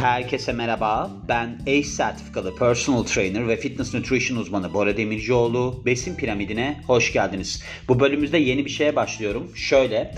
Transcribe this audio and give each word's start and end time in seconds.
Herkese 0.00 0.52
merhaba. 0.52 1.10
Ben 1.28 1.58
ACE 1.62 1.82
sertifikalı 1.82 2.56
personal 2.56 3.02
trainer 3.02 3.48
ve 3.48 3.56
fitness 3.56 3.94
nutrition 3.94 4.38
uzmanı 4.38 4.74
Bora 4.74 4.96
Demircioğlu. 4.96 5.82
Besin 5.86 6.16
piramidine 6.16 6.80
hoş 6.86 7.12
geldiniz. 7.12 7.62
Bu 7.88 8.00
bölümümüzde 8.00 8.38
yeni 8.38 8.64
bir 8.64 8.70
şeye 8.70 8.96
başlıyorum. 8.96 9.52
Şöyle, 9.56 10.14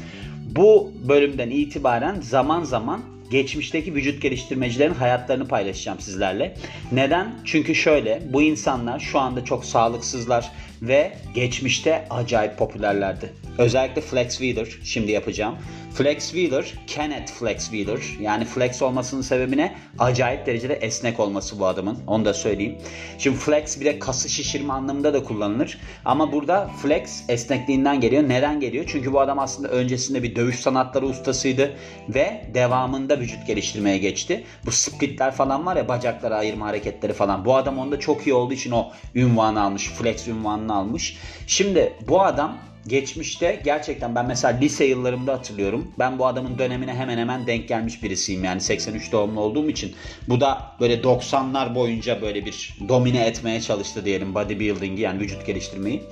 bu 0.57 0.93
bölümden 1.09 1.51
itibaren 1.51 2.21
zaman 2.21 2.65
zaman 2.65 3.03
geçmişteki 3.31 3.95
vücut 3.95 4.23
geliştirmecilerin 4.23 4.95
hayatlarını 4.95 5.49
paylaşacağım 5.49 6.01
sizlerle. 6.01 6.57
Neden? 6.93 7.35
Çünkü 7.45 7.75
şöyle, 7.75 8.23
bu 8.33 8.43
insanlar 8.43 9.01
şu 9.01 9.19
anda 9.19 9.45
çok 9.45 9.65
sağlıksızlar 9.65 10.51
ve 10.83 11.13
geçmişte 11.35 12.07
acayip 12.11 12.59
popülerlerdi. 12.59 13.33
Özellikle 13.59 14.01
Flex 14.01 14.29
Wheeler 14.39 14.69
şimdi 14.85 15.13
yapacağım. 15.13 15.55
Flex 15.95 16.31
Wheeler, 16.31 16.75
Kenneth 16.87 17.33
Flex 17.33 17.71
Wheeler. 17.71 18.01
Yani 18.21 18.45
flex 18.45 18.83
olmasının 18.83 19.23
sebebi 19.23 19.57
ne? 19.57 19.75
Acayip 19.99 20.47
derecede 20.47 20.75
esnek 20.75 21.21
olması 21.21 21.59
bu 21.59 21.67
adamın. 21.67 21.99
Onu 22.07 22.25
da 22.25 22.35
söyleyeyim. 22.35 22.79
Şimdi 23.19 23.37
flex 23.37 23.81
bir 23.81 23.85
de 23.85 23.99
kası 23.99 24.29
şişirme 24.29 24.73
anlamında 24.73 25.15
da 25.15 25.25
kullanılır. 25.25 25.79
Ama 26.05 26.33
burada 26.33 26.71
flex 26.83 27.23
esnekliğinden 27.29 28.01
geliyor. 28.01 28.23
Neden 28.23 28.61
geliyor? 28.61 28.85
Çünkü 28.89 29.13
bu 29.13 29.21
adam 29.21 29.39
aslında 29.39 29.69
öncesinde 29.69 30.23
bir 30.23 30.37
dövüş 30.37 30.61
sanatları 30.61 31.07
ustasıydı 31.07 31.77
ve 32.09 32.47
devamında 32.55 33.21
vücut 33.21 33.47
geliştirmeye 33.47 33.99
geçti. 33.99 34.45
Bu 34.67 34.71
splitler 34.71 35.33
falan 35.33 35.67
var 35.67 35.77
ya 35.77 35.89
bacakları 35.89 36.37
ayırma 36.37 36.67
hareketleri 36.67 37.13
falan. 37.13 37.45
Bu 37.45 37.57
adam 37.57 37.79
onda 37.79 38.01
çok 38.01 38.27
iyi 38.27 38.35
olduğu 38.35 38.55
için 38.55 38.71
o 38.71 38.91
ünvanı 39.15 39.63
almış. 39.63 39.89
Flex 39.89 40.29
ünvanını 40.29 40.75
almış. 40.75 41.17
Şimdi 41.47 41.93
bu 42.09 42.23
adam 42.23 42.72
geçmişte 42.87 43.61
gerçekten 43.65 44.15
ben 44.15 44.27
mesela 44.27 44.59
lise 44.59 44.85
yıllarımda 44.85 45.33
hatırlıyorum. 45.33 45.93
Ben 45.99 46.19
bu 46.19 46.27
adamın 46.27 46.59
dönemine 46.59 46.95
hemen 46.95 47.19
hemen 47.19 47.47
denk 47.47 47.69
gelmiş 47.69 48.03
birisiyim. 48.03 48.45
Yani 48.45 48.61
83 48.61 49.13
doğumlu 49.13 49.41
olduğum 49.41 49.71
için. 49.71 49.95
Bu 50.29 50.41
da 50.41 50.63
böyle 50.81 50.95
90'lar 50.95 51.75
boyunca 51.75 52.23
böyle 52.23 52.47
bir 52.47 52.77
domine 52.89 53.27
etmeye 53.27 53.61
çalıştı 53.61 54.05
diyelim 54.05 54.35
bodybuilding'i 54.35 55.01
yani 55.01 55.21
vücut 55.21 55.47
geliştirmeyi. 55.47 56.03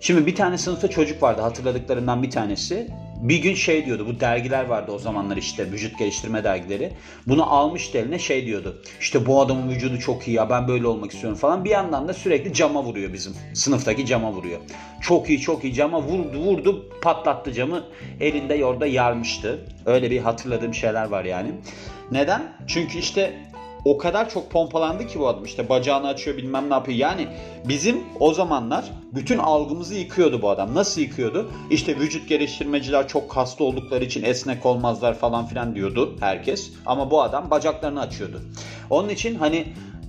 Şimdi 0.00 0.26
bir 0.26 0.34
tane 0.34 0.58
sınıfta 0.58 0.88
çocuk 0.88 1.22
vardı 1.22 1.42
hatırladıklarından 1.42 2.22
bir 2.22 2.30
tanesi. 2.30 2.88
Bir 3.22 3.36
gün 3.36 3.54
şey 3.54 3.86
diyordu 3.86 4.06
bu 4.06 4.20
dergiler 4.20 4.64
vardı 4.64 4.92
o 4.92 4.98
zamanlar 4.98 5.36
işte 5.36 5.72
vücut 5.72 5.98
geliştirme 5.98 6.44
dergileri. 6.44 6.92
Bunu 7.26 7.52
almıştı 7.54 7.98
eline 7.98 8.18
şey 8.18 8.46
diyordu. 8.46 8.82
İşte 9.00 9.26
bu 9.26 9.40
adamın 9.40 9.70
vücudu 9.70 9.98
çok 9.98 10.28
iyi 10.28 10.36
ya 10.36 10.50
ben 10.50 10.68
böyle 10.68 10.86
olmak 10.86 11.12
istiyorum 11.12 11.38
falan. 11.38 11.64
Bir 11.64 11.70
yandan 11.70 12.08
da 12.08 12.14
sürekli 12.14 12.54
cama 12.54 12.82
vuruyor 12.82 13.12
bizim. 13.12 13.34
Sınıftaki 13.54 14.06
cama 14.06 14.32
vuruyor. 14.32 14.60
Çok 15.00 15.30
iyi 15.30 15.40
çok 15.40 15.64
iyi 15.64 15.74
cama 15.74 16.02
vurdu 16.02 16.38
vurdu 16.38 16.90
patlattı 17.02 17.52
camı. 17.52 17.84
Elinde 18.20 18.54
yorda 18.54 18.86
yarmıştı. 18.86 19.66
Öyle 19.86 20.10
bir 20.10 20.18
hatırladığım 20.18 20.74
şeyler 20.74 21.04
var 21.04 21.24
yani. 21.24 21.52
Neden? 22.10 22.42
Çünkü 22.66 22.98
işte 22.98 23.51
o 23.84 23.98
kadar 23.98 24.30
çok 24.30 24.50
pompalandı 24.50 25.06
ki 25.06 25.20
bu 25.20 25.28
adam 25.28 25.44
işte 25.44 25.68
bacağını 25.68 26.08
açıyor 26.08 26.36
bilmem 26.36 26.70
ne 26.70 26.74
yapıyor. 26.74 26.98
Yani 26.98 27.28
bizim 27.68 28.00
o 28.20 28.34
zamanlar 28.34 28.84
bütün 29.14 29.38
algımızı 29.38 29.94
yıkıyordu 29.94 30.42
bu 30.42 30.50
adam. 30.50 30.74
Nasıl 30.74 31.00
yıkıyordu? 31.00 31.50
İşte 31.70 31.96
vücut 31.96 32.28
geliştirmeciler 32.28 33.08
çok 33.08 33.30
kaslı 33.30 33.64
oldukları 33.64 34.04
için 34.04 34.22
esnek 34.22 34.66
olmazlar 34.66 35.14
falan 35.14 35.46
filan 35.46 35.74
diyordu 35.74 36.16
herkes. 36.20 36.72
Ama 36.86 37.10
bu 37.10 37.22
adam 37.22 37.50
bacaklarını 37.50 38.00
açıyordu. 38.00 38.42
Onun 38.90 39.08
için 39.08 39.34
hani 39.34 39.66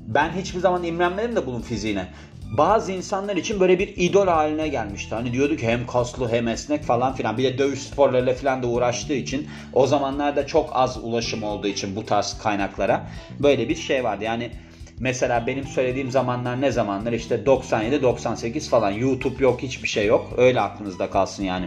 ben 0.08 0.30
hiçbir 0.30 0.60
zaman 0.60 0.84
imrenmedim 0.84 1.36
de 1.36 1.46
bunun 1.46 1.62
fiziğine 1.62 2.08
bazı 2.58 2.92
insanlar 2.92 3.36
için 3.36 3.60
böyle 3.60 3.80
bir 3.80 3.94
idol 3.98 4.28
haline 4.28 4.68
gelmişti. 4.68 5.16
Hani 5.16 5.34
diyorduk 5.34 5.62
hem 5.62 5.88
kaslı 5.88 6.32
hem 6.32 6.48
esnek 6.48 6.84
falan 6.84 7.16
filan. 7.16 7.38
Bir 7.38 7.44
de 7.44 7.58
dövüş 7.58 7.80
sporlarıyla 7.80 8.34
filan 8.34 8.64
da 8.64 8.68
uğraştığı 8.68 9.14
için 9.14 9.48
o 9.74 9.88
zamanlarda 9.88 10.48
çok 10.48 10.70
az 10.74 10.98
ulaşım 11.04 11.44
olduğu 11.44 11.68
için 11.68 11.96
bu 11.96 12.06
tarz 12.06 12.38
kaynaklara 12.44 13.08
böyle 13.40 13.70
bir 13.70 13.76
şey 13.76 14.04
vardı. 14.04 14.24
Yani 14.24 14.52
Mesela 15.00 15.48
benim 15.48 15.68
söylediğim 15.68 16.12
zamanlar 16.12 16.62
ne 16.62 16.72
zamanlar? 16.72 17.14
İşte 17.14 17.36
97-98 17.36 18.70
falan. 18.70 18.92
YouTube 18.92 19.44
yok, 19.44 19.62
hiçbir 19.62 19.88
şey 19.88 20.06
yok. 20.06 20.34
Öyle 20.38 20.62
aklınızda 20.62 21.10
kalsın 21.10 21.44
yani. 21.44 21.66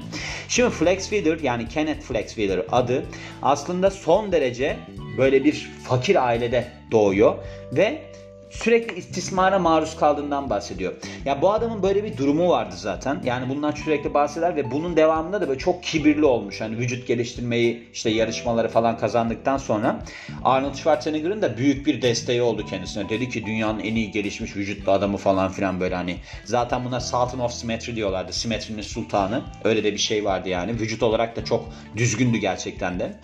Şimdi 0.48 0.70
Flex 0.70 1.08
Feeder 1.08 1.38
yani 1.42 1.69
Kenneth 1.69 2.00
Flex 2.00 2.34
Feeder 2.34 2.62
adı 2.72 3.04
aslında 3.42 3.91
son 3.91 4.32
derece 4.32 4.76
böyle 5.19 5.44
bir 5.44 5.70
fakir 5.84 6.26
ailede 6.26 6.69
doğuyor 6.92 7.34
ve 7.72 8.02
sürekli 8.50 8.98
istismara 8.98 9.58
maruz 9.58 9.96
kaldığından 9.96 10.50
bahsediyor. 10.50 10.92
Ya 11.24 11.42
bu 11.42 11.52
adamın 11.52 11.82
böyle 11.82 12.04
bir 12.04 12.16
durumu 12.16 12.48
vardı 12.48 12.74
zaten. 12.76 13.22
Yani 13.24 13.48
bundan 13.48 13.70
sürekli 13.70 14.14
bahseder 14.14 14.56
ve 14.56 14.70
bunun 14.70 14.96
devamında 14.96 15.40
da 15.40 15.48
böyle 15.48 15.58
çok 15.58 15.82
kibirli 15.82 16.24
olmuş. 16.24 16.60
Hani 16.60 16.78
vücut 16.78 17.06
geliştirmeyi 17.06 17.88
işte 17.92 18.10
yarışmaları 18.10 18.68
falan 18.68 18.98
kazandıktan 18.98 19.56
sonra 19.56 20.02
Arnold 20.44 20.74
Schwarzenegger'ın 20.74 21.42
da 21.42 21.56
büyük 21.56 21.86
bir 21.86 22.02
desteği 22.02 22.42
oldu 22.42 22.66
kendisine. 22.70 23.08
Dedi 23.08 23.28
ki 23.28 23.46
dünyanın 23.46 23.80
en 23.80 23.94
iyi 23.94 24.10
gelişmiş 24.10 24.56
vücutlu 24.56 24.92
adamı 24.92 25.16
falan 25.16 25.52
filan 25.52 25.80
böyle 25.80 25.94
hani. 25.94 26.16
Zaten 26.44 26.84
buna 26.84 27.00
Sultan 27.00 27.40
of 27.40 27.52
Symmetry 27.52 27.96
diyorlardı. 27.96 28.32
Simetrinin 28.32 28.82
sultanı. 28.82 29.42
Öyle 29.64 29.84
de 29.84 29.92
bir 29.92 29.98
şey 29.98 30.24
vardı 30.24 30.48
yani. 30.48 30.72
Vücut 30.80 31.02
olarak 31.02 31.36
da 31.36 31.44
çok 31.44 31.68
düzgündü 31.96 32.38
gerçekten 32.38 33.00
de. 33.00 33.20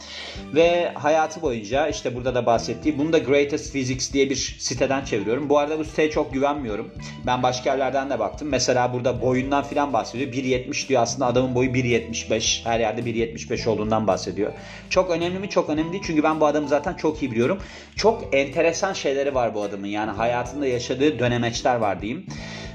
Ve 0.54 0.92
hayatı 0.94 1.42
boyunca 1.42 1.88
işte 1.88 2.14
burada 2.14 2.34
da 2.34 2.46
bahsettiği 2.46 2.98
bunu 2.98 3.12
da 3.12 3.18
Greatest 3.18 3.72
Physics 3.72 4.12
diye 4.12 4.30
bir 4.30 4.56
siteden 4.58 5.04
çeviriyorum. 5.12 5.48
Bu 5.48 5.58
arada 5.58 5.78
bu 5.78 5.84
siteye 5.84 6.10
çok 6.10 6.32
güvenmiyorum. 6.32 6.90
Ben 7.26 7.42
başka 7.42 7.70
yerlerden 7.70 8.10
de 8.10 8.18
baktım. 8.18 8.48
Mesela 8.48 8.92
burada 8.92 9.22
boyundan 9.22 9.64
filan 9.64 9.92
bahsediyor. 9.92 10.32
1.70 10.32 10.88
diyor 10.88 11.02
aslında 11.02 11.26
adamın 11.26 11.54
boyu 11.54 11.70
1.75. 11.70 12.64
Her 12.64 12.80
yerde 12.80 13.00
1.75 13.00 13.68
olduğundan 13.68 14.06
bahsediyor. 14.06 14.52
Çok 14.90 15.10
önemli 15.10 15.38
mi? 15.38 15.48
Çok 15.48 15.70
önemli 15.70 15.92
değil. 15.92 16.02
Çünkü 16.06 16.22
ben 16.22 16.40
bu 16.40 16.46
adamı 16.46 16.68
zaten 16.68 16.94
çok 16.94 17.22
iyi 17.22 17.30
biliyorum. 17.30 17.58
Çok 17.96 18.34
enteresan 18.34 18.92
şeyleri 18.92 19.34
var 19.34 19.54
bu 19.54 19.62
adamın. 19.62 19.86
Yani 19.86 20.10
hayatında 20.10 20.66
yaşadığı 20.66 21.18
dönemeçler 21.18 21.76
var 21.76 22.02
diyeyim 22.02 22.26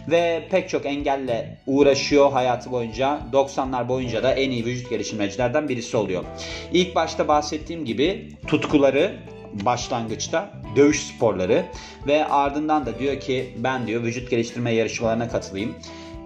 ve 0.08 0.48
pek 0.52 0.70
çok 0.70 0.86
engelle 0.86 1.58
uğraşıyor 1.68 2.32
hayatı 2.32 2.72
boyunca. 2.72 3.20
90'lar 3.34 3.88
boyunca 3.88 4.24
da 4.24 4.34
en 4.34 4.52
iyi 4.52 4.66
vücut 4.66 4.90
geliştirmecilerden 4.90 5.70
birisi 5.70 5.98
oluyor. 5.98 6.24
İlk 6.74 6.96
başta 6.96 7.28
bahsettiğim 7.28 7.86
gibi 7.86 8.30
tutkuları 8.48 9.16
başlangıçta 9.54 10.50
dövüş 10.76 11.00
sporları 11.00 11.66
ve 12.08 12.26
ardından 12.26 12.86
da 12.86 13.00
diyor 13.00 13.20
ki 13.20 13.54
ben 13.58 13.88
diyor 13.88 14.04
vücut 14.04 14.30
geliştirme 14.30 14.74
yarışmalarına 14.74 15.30
katılayım. 15.30 15.76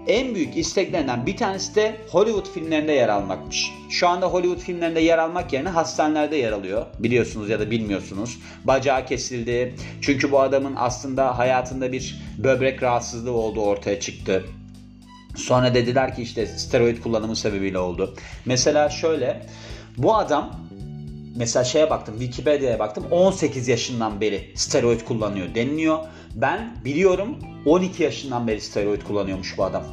En 0.06 0.34
büyük 0.34 0.56
isteklerinden 0.56 1.26
bir 1.26 1.36
tanesi 1.36 1.74
de 1.74 1.96
Hollywood 2.10 2.46
filmlerinde 2.54 2.92
yer 2.92 3.08
almakmış. 3.08 3.70
Şu 3.90 4.08
anda 4.08 4.26
Hollywood 4.26 4.58
filmlerinde 4.58 5.00
yer 5.00 5.18
almak 5.18 5.52
yerine 5.52 5.68
hastanelerde 5.68 6.36
yer 6.36 6.52
alıyor. 6.52 6.86
Biliyorsunuz 6.98 7.50
ya 7.50 7.60
da 7.60 7.70
bilmiyorsunuz. 7.70 8.38
Bacağı 8.64 9.06
kesildi. 9.06 9.74
Çünkü 10.00 10.32
bu 10.32 10.40
adamın 10.40 10.74
aslında 10.76 11.38
hayatında 11.38 11.92
bir 11.92 12.22
böbrek 12.38 12.82
rahatsızlığı 12.82 13.32
olduğu 13.32 13.60
ortaya 13.60 14.00
çıktı. 14.00 14.44
Sonra 15.36 15.74
dediler 15.74 16.16
ki 16.16 16.22
işte 16.22 16.46
steroid 16.46 17.02
kullanımı 17.02 17.36
sebebiyle 17.36 17.78
oldu. 17.78 18.14
Mesela 18.44 18.90
şöyle 18.90 19.46
bu 19.96 20.16
adam 20.16 20.50
mesela 21.36 21.64
şeye 21.64 21.90
baktım 21.90 22.18
Wikipedia'ya 22.18 22.78
baktım 22.78 23.04
18 23.10 23.68
yaşından 23.68 24.20
beri 24.20 24.52
steroid 24.54 25.00
kullanıyor 25.00 25.54
deniliyor. 25.54 25.98
Ben 26.34 26.76
biliyorum 26.84 27.38
12 27.66 28.02
yaşından 28.02 28.48
beri 28.48 28.60
steroid 28.60 29.02
kullanıyormuş 29.02 29.58
bu 29.58 29.64
adam. 29.64 29.84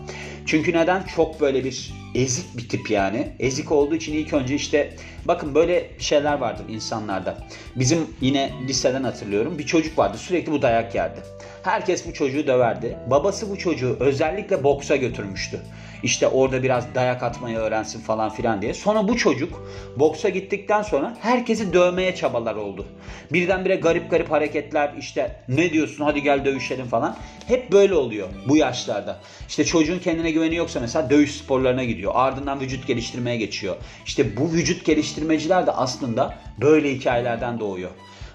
Çünkü 0.45 0.73
neden? 0.73 1.03
Çok 1.15 1.41
böyle 1.41 1.63
bir 1.63 1.93
ezik 2.15 2.57
bir 2.57 2.69
tip 2.69 2.91
yani. 2.91 3.27
Ezik 3.39 3.71
olduğu 3.71 3.95
için 3.95 4.13
ilk 4.13 4.33
önce 4.33 4.55
işte 4.55 4.95
bakın 5.25 5.55
böyle 5.55 5.89
şeyler 5.99 6.37
vardır 6.37 6.65
insanlarda. 6.69 7.37
Bizim 7.75 8.07
yine 8.21 8.51
liseden 8.67 9.03
hatırlıyorum 9.03 9.57
bir 9.57 9.65
çocuk 9.65 9.97
vardı 9.97 10.17
sürekli 10.17 10.51
bu 10.51 10.61
dayak 10.61 10.95
yerdi. 10.95 11.19
Herkes 11.63 12.07
bu 12.07 12.13
çocuğu 12.13 12.47
döverdi. 12.47 12.97
Babası 13.07 13.49
bu 13.49 13.57
çocuğu 13.57 13.97
özellikle 13.99 14.63
boksa 14.63 14.95
götürmüştü. 14.95 15.61
İşte 16.03 16.27
orada 16.27 16.63
biraz 16.63 16.95
dayak 16.95 17.23
atmayı 17.23 17.57
öğrensin 17.57 17.99
falan 17.99 18.29
filan 18.29 18.61
diye. 18.61 18.73
Sonra 18.73 19.07
bu 19.07 19.17
çocuk 19.17 19.67
boksa 19.95 20.29
gittikten 20.29 20.81
sonra 20.81 21.17
herkesi 21.21 21.73
dövmeye 21.73 22.15
çabalar 22.15 22.55
oldu. 22.55 22.85
Birdenbire 23.33 23.75
garip 23.75 24.11
garip 24.11 24.31
hareketler 24.31 24.93
işte 24.99 25.35
ne 25.47 25.73
diyorsun 25.73 26.03
hadi 26.03 26.23
gel 26.23 26.45
dövüşelim 26.45 26.85
falan. 26.85 27.17
Hep 27.47 27.71
böyle 27.71 27.95
oluyor 27.95 28.27
bu 28.49 28.57
yaşlarda. 28.57 29.19
İşte 29.47 29.65
çocuğun 29.65 29.99
kendine 29.99 30.31
güveni 30.31 30.55
yoksa 30.55 30.79
mesela 30.79 31.09
dövüş 31.09 31.31
sporlarına 31.31 31.83
gidiyor. 31.83 31.98
Ardından 32.07 32.59
vücut 32.59 32.87
geliştirmeye 32.87 33.37
geçiyor. 33.37 33.75
İşte 34.05 34.37
bu 34.37 34.51
vücut 34.51 34.85
geliştirmeciler 34.85 35.67
de 35.67 35.71
aslında 35.71 36.33
böyle 36.61 36.93
hikayelerden 36.93 37.59
doğuyor. 37.59 37.89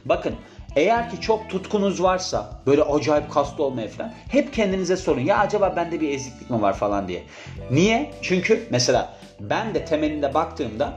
Bakın 0.04 0.34
eğer 0.76 1.10
ki 1.10 1.20
çok 1.20 1.50
tutkunuz 1.50 2.02
varsa 2.02 2.60
böyle 2.66 2.82
acayip 2.82 3.30
kaslı 3.30 3.64
olmaya 3.64 3.88
falan 3.88 4.12
hep 4.28 4.52
kendinize 4.52 4.96
sorun. 4.96 5.20
Ya 5.20 5.38
acaba 5.38 5.76
bende 5.76 6.00
bir 6.00 6.08
eziklik 6.08 6.50
mi 6.50 6.62
var 6.62 6.76
falan 6.76 7.08
diye. 7.08 7.22
Niye? 7.70 8.10
Çünkü 8.22 8.66
mesela 8.70 9.16
ben 9.40 9.74
de 9.74 9.84
temelinde 9.84 10.34
baktığımda 10.34 10.92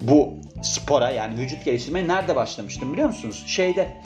bu 0.00 0.34
spora 0.62 1.10
yani 1.10 1.38
vücut 1.38 1.64
geliştirmeye 1.64 2.08
nerede 2.08 2.36
başlamıştım 2.36 2.92
biliyor 2.92 3.08
musunuz? 3.08 3.44
Şeyde 3.46 3.96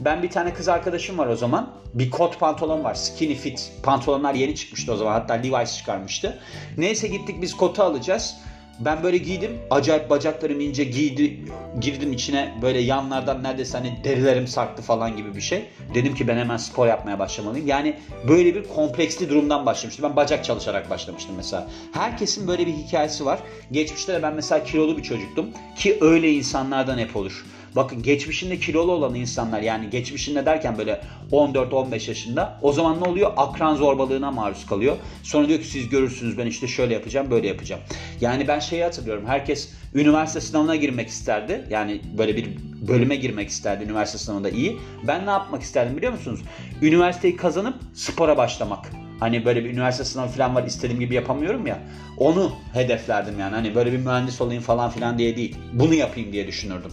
ben 0.00 0.22
bir 0.22 0.30
tane 0.30 0.54
kız 0.54 0.68
arkadaşım 0.68 1.18
var 1.18 1.26
o 1.26 1.36
zaman. 1.36 1.70
Bir 1.94 2.10
kot 2.10 2.40
pantolon 2.40 2.84
var. 2.84 2.94
Skinny 2.94 3.34
fit. 3.34 3.72
Pantolonlar 3.82 4.34
yeni 4.34 4.54
çıkmıştı 4.54 4.92
o 4.92 4.96
zaman. 4.96 5.12
Hatta 5.12 5.34
Levi's 5.34 5.76
çıkarmıştı. 5.76 6.38
Neyse 6.78 7.08
gittik 7.08 7.42
biz 7.42 7.56
kotu 7.56 7.82
alacağız. 7.82 8.36
ben 8.80 9.02
böyle 9.02 9.18
giydim. 9.18 9.58
Acayip 9.70 10.10
bacaklarım 10.10 10.60
ince 10.60 10.84
giydi. 10.84 11.40
Girdim 11.80 12.12
içine 12.12 12.54
böyle 12.62 12.78
yanlardan 12.80 13.42
neredeyse 13.42 13.78
hani 13.78 14.04
derilerim 14.04 14.46
sarktı 14.46 14.82
falan 14.82 15.16
gibi 15.16 15.34
bir 15.34 15.40
şey. 15.40 15.64
Dedim 15.94 16.14
ki 16.14 16.28
ben 16.28 16.36
hemen 16.36 16.56
spor 16.56 16.86
yapmaya 16.86 17.18
başlamalıyım. 17.18 17.66
Yani 17.66 17.96
böyle 18.28 18.54
bir 18.54 18.64
kompleksli 18.68 19.30
durumdan 19.30 19.66
başlamıştım. 19.66 20.04
Ben 20.08 20.16
bacak 20.16 20.44
çalışarak 20.44 20.90
başlamıştım 20.90 21.34
mesela. 21.36 21.68
Herkesin 21.92 22.48
böyle 22.48 22.66
bir 22.66 22.72
hikayesi 22.72 23.24
var. 23.26 23.38
Geçmişte 23.72 24.12
de 24.12 24.22
ben 24.22 24.34
mesela 24.34 24.64
kilolu 24.64 24.96
bir 24.96 25.02
çocuktum. 25.02 25.46
Ki 25.76 25.98
öyle 26.00 26.32
insanlardan 26.32 26.98
hep 26.98 27.16
olur. 27.16 27.44
Bakın 27.76 28.02
geçmişinde 28.02 28.58
kilolu 28.58 28.92
olan 28.92 29.14
insanlar 29.14 29.60
yani 29.60 29.90
geçmişinde 29.90 30.46
derken 30.46 30.78
böyle 30.78 31.00
14-15 31.32 32.08
yaşında 32.08 32.58
o 32.62 32.72
zaman 32.72 33.00
ne 33.00 33.04
oluyor? 33.04 33.32
Akran 33.36 33.74
zorbalığına 33.74 34.30
maruz 34.30 34.66
kalıyor. 34.66 34.96
Sonra 35.22 35.48
diyor 35.48 35.60
ki 35.60 35.66
siz 35.66 35.88
görürsünüz 35.88 36.38
ben 36.38 36.46
işte 36.46 36.68
şöyle 36.68 36.94
yapacağım 36.94 37.30
böyle 37.30 37.46
yapacağım. 37.46 37.82
Yani 38.20 38.48
ben 38.48 38.58
şeyi 38.58 38.82
hatırlıyorum 38.82 39.26
herkes 39.26 39.72
üniversite 39.94 40.40
sınavına 40.40 40.76
girmek 40.76 41.08
isterdi. 41.08 41.64
Yani 41.70 42.00
böyle 42.18 42.36
bir 42.36 42.48
bölüme 42.88 43.16
girmek 43.16 43.48
isterdi 43.48 43.84
üniversite 43.84 44.18
sınavında 44.18 44.50
iyi. 44.50 44.76
Ben 45.08 45.26
ne 45.26 45.30
yapmak 45.30 45.62
isterdim 45.62 45.96
biliyor 45.96 46.12
musunuz? 46.12 46.40
Üniversiteyi 46.82 47.36
kazanıp 47.36 47.74
spora 47.94 48.36
başlamak. 48.36 48.90
Hani 49.20 49.44
böyle 49.44 49.64
bir 49.64 49.70
üniversite 49.70 50.04
sınavı 50.04 50.28
falan 50.28 50.54
var 50.54 50.64
istediğim 50.64 51.00
gibi 51.00 51.14
yapamıyorum 51.14 51.66
ya. 51.66 51.78
Onu 52.18 52.52
hedeflerdim 52.72 53.40
yani. 53.40 53.54
Hani 53.54 53.74
böyle 53.74 53.92
bir 53.92 53.98
mühendis 53.98 54.40
olayım 54.40 54.62
falan 54.62 54.90
filan 54.90 55.18
diye 55.18 55.36
değil. 55.36 55.56
Bunu 55.72 55.94
yapayım 55.94 56.32
diye 56.32 56.46
düşünürdüm. 56.46 56.90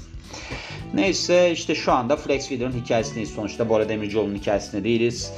Neyse 0.94 1.52
işte 1.52 1.76
şu 1.76 1.92
anda 1.92 2.18
Flex 2.18 2.48
Feeder'ın 2.48 2.72
hikayesindeyiz 2.72 3.30
sonuçta. 3.30 3.70
Bora 3.70 3.90
Demircioğlu'nun 3.90 4.36
hikayesinde 4.36 4.84
değiliz. 4.84 5.32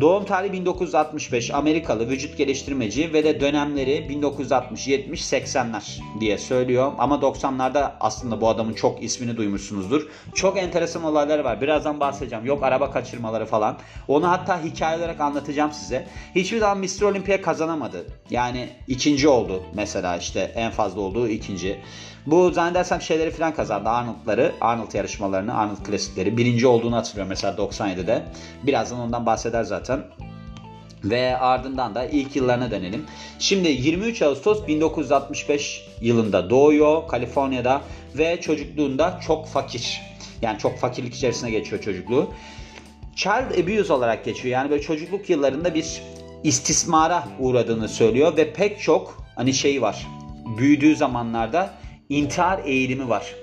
Doğum 0.00 0.24
tarihi 0.24 0.52
1965 0.52 1.50
Amerikalı 1.50 2.08
vücut 2.08 2.38
geliştirmeci 2.38 3.12
ve 3.12 3.24
de 3.24 3.40
dönemleri 3.40 4.08
1960, 4.08 4.88
70, 4.88 5.22
80'ler 5.32 6.00
diye 6.20 6.38
söylüyor. 6.38 6.92
Ama 6.98 7.14
90'larda 7.14 7.92
aslında 8.00 8.40
bu 8.40 8.48
adamın 8.48 8.74
çok 8.74 9.02
ismini 9.02 9.36
duymuşsunuzdur. 9.36 10.08
Çok 10.34 10.58
enteresan 10.58 11.04
olayları 11.04 11.44
var. 11.44 11.60
Birazdan 11.60 12.00
bahsedeceğim. 12.00 12.46
Yok 12.46 12.62
araba 12.62 12.90
kaçırmaları 12.90 13.46
falan. 13.46 13.78
Onu 14.08 14.28
hatta 14.30 14.64
hikaye 14.64 14.98
olarak 14.98 15.20
anlatacağım 15.20 15.72
size. 15.72 16.06
Hiçbir 16.34 16.58
zaman 16.58 16.78
Mr. 16.78 17.02
Olympia 17.02 17.40
kazanamadı. 17.40 18.06
Yani 18.30 18.68
ikinci 18.88 19.28
oldu 19.28 19.62
mesela 19.74 20.16
işte 20.16 20.52
en 20.54 20.70
fazla 20.70 21.00
olduğu 21.00 21.28
ikinci. 21.28 21.80
Bu 22.26 22.50
zannedersem 22.50 23.02
şeyleri 23.02 23.30
falan 23.30 23.54
kazandı. 23.54 23.88
Arnold'ları, 23.88 24.52
Arnold 24.60 24.94
yarışmalarını, 24.94 25.54
Arnold 25.54 25.84
klasikleri. 25.84 26.36
Birinci 26.36 26.66
olduğunu 26.66 26.96
hatırlıyorum 26.96 27.28
mesela 27.28 27.54
97'de. 27.54 28.22
Birazdan 28.62 28.98
ondan 28.98 29.26
bahseder 29.26 29.64
zaten. 29.64 29.77
Ve 31.04 31.36
ardından 31.36 31.94
da 31.94 32.04
ilk 32.04 32.36
yıllarına 32.36 32.70
dönelim. 32.70 33.04
Şimdi 33.38 33.68
23 33.68 34.22
Ağustos 34.22 34.66
1965 34.66 35.84
yılında 36.00 36.50
doğuyor 36.50 37.08
Kaliforniya'da 37.08 37.82
ve 38.18 38.40
çocukluğunda 38.40 39.20
çok 39.26 39.48
fakir. 39.48 40.00
Yani 40.42 40.58
çok 40.58 40.78
fakirlik 40.78 41.14
içerisine 41.14 41.50
geçiyor 41.50 41.82
çocukluğu. 41.82 42.30
Child 43.16 43.64
abuse 43.64 43.92
olarak 43.92 44.24
geçiyor. 44.24 44.52
Yani 44.52 44.70
böyle 44.70 44.82
çocukluk 44.82 45.30
yıllarında 45.30 45.74
bir 45.74 46.02
istismara 46.44 47.28
uğradığını 47.38 47.88
söylüyor 47.88 48.36
ve 48.36 48.52
pek 48.52 48.80
çok 48.80 49.22
hani 49.36 49.54
şey 49.54 49.82
var. 49.82 50.06
Büyüdüğü 50.58 50.96
zamanlarda 50.96 51.74
intihar 52.08 52.60
eğilimi 52.64 53.08
var. 53.08 53.34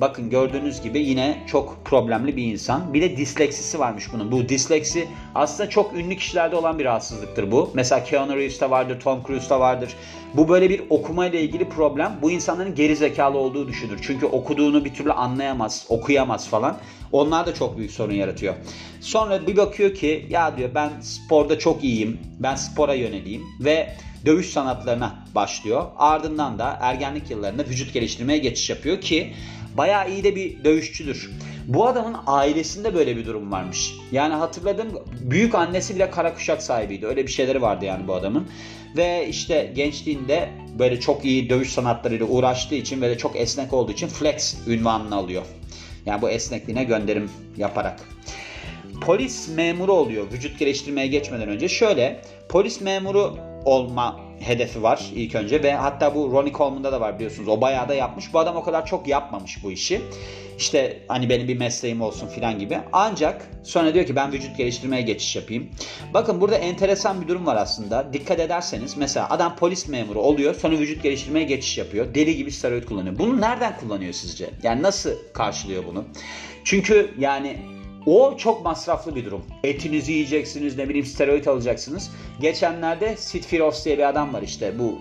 Bakın 0.00 0.30
gördüğünüz 0.30 0.82
gibi 0.82 0.98
yine 0.98 1.38
çok 1.46 1.84
problemli 1.84 2.36
bir 2.36 2.44
insan. 2.44 2.94
Bir 2.94 3.02
de 3.02 3.16
disleksisi 3.16 3.78
varmış 3.78 4.12
bunun. 4.12 4.32
Bu 4.32 4.48
disleksi 4.48 5.08
aslında 5.34 5.70
çok 5.70 5.94
ünlü 5.94 6.16
kişilerde 6.16 6.56
olan 6.56 6.78
bir 6.78 6.84
rahatsızlıktır 6.84 7.50
bu. 7.50 7.70
Mesela 7.74 8.04
Keanu 8.04 8.36
Reeves'te 8.36 8.70
vardır, 8.70 9.00
Tom 9.00 9.22
Cruise'da 9.26 9.60
vardır. 9.60 9.94
Bu 10.34 10.48
böyle 10.48 10.70
bir 10.70 10.82
okuma 10.90 11.26
ile 11.26 11.42
ilgili 11.42 11.68
problem. 11.68 12.18
Bu 12.22 12.30
insanların 12.30 12.74
geri 12.74 12.96
zekalı 12.96 13.38
olduğu 13.38 13.68
düşünür. 13.68 13.98
Çünkü 14.02 14.26
okuduğunu 14.26 14.84
bir 14.84 14.94
türlü 14.94 15.12
anlayamaz, 15.12 15.86
okuyamaz 15.88 16.48
falan. 16.48 16.78
Onlar 17.12 17.46
da 17.46 17.54
çok 17.54 17.78
büyük 17.78 17.90
sorun 17.90 18.14
yaratıyor. 18.14 18.54
Sonra 19.00 19.46
bir 19.46 19.56
bakıyor 19.56 19.94
ki 19.94 20.26
ya 20.30 20.56
diyor 20.56 20.70
ben 20.74 20.90
sporda 21.00 21.58
çok 21.58 21.84
iyiyim. 21.84 22.20
Ben 22.40 22.54
spora 22.54 22.94
yöneleyim 22.94 23.42
ve 23.60 23.88
dövüş 24.26 24.50
sanatlarına 24.50 25.14
başlıyor. 25.34 25.86
Ardından 25.96 26.58
da 26.58 26.78
ergenlik 26.80 27.30
yıllarında 27.30 27.64
vücut 27.64 27.94
geliştirmeye 27.94 28.38
geçiş 28.38 28.70
yapıyor 28.70 29.00
ki 29.00 29.32
bayağı 29.76 30.10
iyi 30.10 30.24
de 30.24 30.36
bir 30.36 30.64
dövüşçüdür. 30.64 31.30
Bu 31.66 31.86
adamın 31.86 32.16
ailesinde 32.26 32.94
böyle 32.94 33.16
bir 33.16 33.26
durum 33.26 33.52
varmış. 33.52 33.94
Yani 34.12 34.34
hatırladım 34.34 34.88
büyük 35.20 35.54
annesi 35.54 35.94
bile 35.94 36.10
kara 36.10 36.34
kuşak 36.34 36.62
sahibiydi. 36.62 37.06
Öyle 37.06 37.26
bir 37.26 37.32
şeyleri 37.32 37.62
vardı 37.62 37.84
yani 37.84 38.08
bu 38.08 38.14
adamın. 38.14 38.48
Ve 38.96 39.28
işte 39.28 39.72
gençliğinde 39.76 40.50
böyle 40.78 41.00
çok 41.00 41.24
iyi 41.24 41.50
dövüş 41.50 41.68
sanatlarıyla 41.68 42.26
uğraştığı 42.26 42.74
için 42.74 43.02
ve 43.02 43.08
de 43.10 43.18
çok 43.18 43.36
esnek 43.36 43.72
olduğu 43.72 43.92
için 43.92 44.08
flex 44.08 44.56
ünvanını 44.66 45.16
alıyor. 45.16 45.42
Yani 46.06 46.22
bu 46.22 46.30
esnekliğine 46.30 46.84
gönderim 46.84 47.30
yaparak. 47.56 48.00
Polis 49.00 49.48
memuru 49.48 49.92
oluyor 49.92 50.32
vücut 50.32 50.58
geliştirmeye 50.58 51.06
geçmeden 51.06 51.48
önce. 51.48 51.68
Şöyle 51.68 52.20
polis 52.48 52.80
memuru 52.80 53.36
olma 53.64 54.20
hedefi 54.40 54.82
var 54.82 55.10
ilk 55.14 55.34
önce 55.34 55.62
ve 55.62 55.74
hatta 55.74 56.14
bu 56.14 56.32
Ronnie 56.32 56.52
Coleman'da 56.52 56.92
da 56.92 57.00
var 57.00 57.14
biliyorsunuz. 57.14 57.48
O 57.48 57.60
bayağı 57.60 57.88
da 57.88 57.94
yapmış. 57.94 58.32
Bu 58.32 58.38
adam 58.38 58.56
o 58.56 58.62
kadar 58.62 58.86
çok 58.86 59.08
yapmamış 59.08 59.64
bu 59.64 59.72
işi. 59.72 60.02
İşte 60.58 61.02
hani 61.08 61.28
benim 61.28 61.48
bir 61.48 61.58
mesleğim 61.58 62.00
olsun 62.00 62.28
filan 62.28 62.58
gibi. 62.58 62.78
Ancak 62.92 63.50
sonra 63.62 63.94
diyor 63.94 64.06
ki 64.06 64.16
ben 64.16 64.32
vücut 64.32 64.56
geliştirmeye 64.56 65.02
geçiş 65.02 65.36
yapayım. 65.36 65.68
Bakın 66.14 66.40
burada 66.40 66.56
enteresan 66.56 67.22
bir 67.22 67.28
durum 67.28 67.46
var 67.46 67.56
aslında. 67.56 68.12
Dikkat 68.12 68.40
ederseniz 68.40 68.96
mesela 68.96 69.30
adam 69.30 69.56
polis 69.56 69.88
memuru 69.88 70.20
oluyor 70.20 70.54
sonra 70.54 70.78
vücut 70.78 71.02
geliştirmeye 71.02 71.44
geçiş 71.44 71.78
yapıyor. 71.78 72.14
Deli 72.14 72.36
gibi 72.36 72.52
steroid 72.52 72.84
kullanıyor. 72.84 73.18
Bunu 73.18 73.40
nereden 73.40 73.76
kullanıyor 73.76 74.12
sizce? 74.12 74.50
Yani 74.62 74.82
nasıl 74.82 75.10
karşılıyor 75.34 75.84
bunu? 75.86 76.04
Çünkü 76.64 77.14
yani 77.18 77.56
o 78.06 78.36
çok 78.36 78.64
masraflı 78.64 79.14
bir 79.14 79.24
durum. 79.24 79.42
Etinizi 79.64 80.12
yiyeceksiniz, 80.12 80.78
ne 80.78 80.88
bileyim 80.88 81.06
steroid 81.06 81.46
alacaksınız. 81.46 82.10
Geçenlerde 82.40 83.16
Sid 83.16 83.44
Firoz 83.44 83.84
diye 83.84 83.98
bir 83.98 84.08
adam 84.08 84.34
var 84.34 84.42
işte 84.42 84.78
bu 84.78 84.98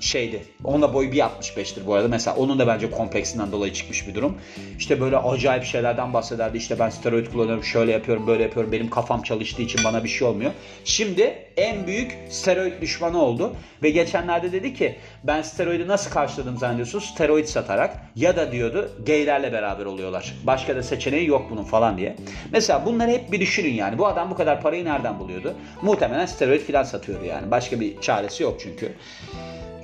şeydi. 0.00 0.42
Onunla 0.64 0.94
boyu 0.94 1.10
1.65'tir 1.10 1.86
bu 1.86 1.94
arada. 1.94 2.08
Mesela 2.08 2.36
onun 2.36 2.58
da 2.58 2.66
bence 2.66 2.90
kompleksinden 2.90 3.52
dolayı 3.52 3.72
çıkmış 3.72 4.08
bir 4.08 4.14
durum. 4.14 4.38
İşte 4.78 5.00
böyle 5.00 5.16
acayip 5.16 5.64
şeylerden 5.64 6.12
bahsederdi. 6.14 6.56
İşte 6.56 6.78
ben 6.78 6.90
steroid 6.90 7.26
kullanıyorum, 7.26 7.64
şöyle 7.64 7.92
yapıyorum, 7.92 8.26
böyle 8.26 8.42
yapıyorum. 8.42 8.72
Benim 8.72 8.90
kafam 8.90 9.22
çalıştığı 9.22 9.62
için 9.62 9.80
bana 9.84 10.04
bir 10.04 10.08
şey 10.08 10.28
olmuyor. 10.28 10.52
Şimdi 10.84 11.34
en 11.56 11.86
büyük 11.86 12.18
steroid 12.30 12.80
düşmanı 12.80 13.22
oldu. 13.22 13.52
Ve 13.82 13.90
geçenlerde 13.90 14.52
dedi 14.52 14.74
ki 14.74 14.96
ben 15.24 15.42
steroidi 15.42 15.88
nasıl 15.88 16.10
karşıladım 16.10 16.58
zannediyorsunuz? 16.58 17.04
Steroid 17.04 17.44
satarak 17.44 17.96
ya 18.16 18.36
da 18.36 18.52
diyordu 18.52 18.90
gaylerle 19.06 19.52
beraber 19.52 19.84
oluyorlar. 19.84 20.34
Başka 20.46 20.76
da 20.76 20.82
seçeneği 20.82 21.26
yok 21.28 21.46
bunun 21.50 21.64
falan 21.64 21.98
diye. 21.98 22.16
Mesela 22.52 22.86
bunları 22.86 23.10
hep 23.10 23.32
bir 23.32 23.40
düşünün 23.40 23.74
yani. 23.74 23.98
Bu 23.98 24.06
adam 24.06 24.30
bu 24.30 24.34
kadar 24.34 24.62
parayı 24.62 24.84
nereden 24.84 25.18
buluyordu? 25.18 25.54
Muhtemelen 25.82 26.26
steroid 26.26 26.60
filan 26.60 26.82
satıyordu 26.82 27.24
yani. 27.24 27.50
Başka 27.50 27.80
bir 27.80 28.00
çaresi 28.00 28.42
yok 28.42 28.60
çünkü. 28.62 28.92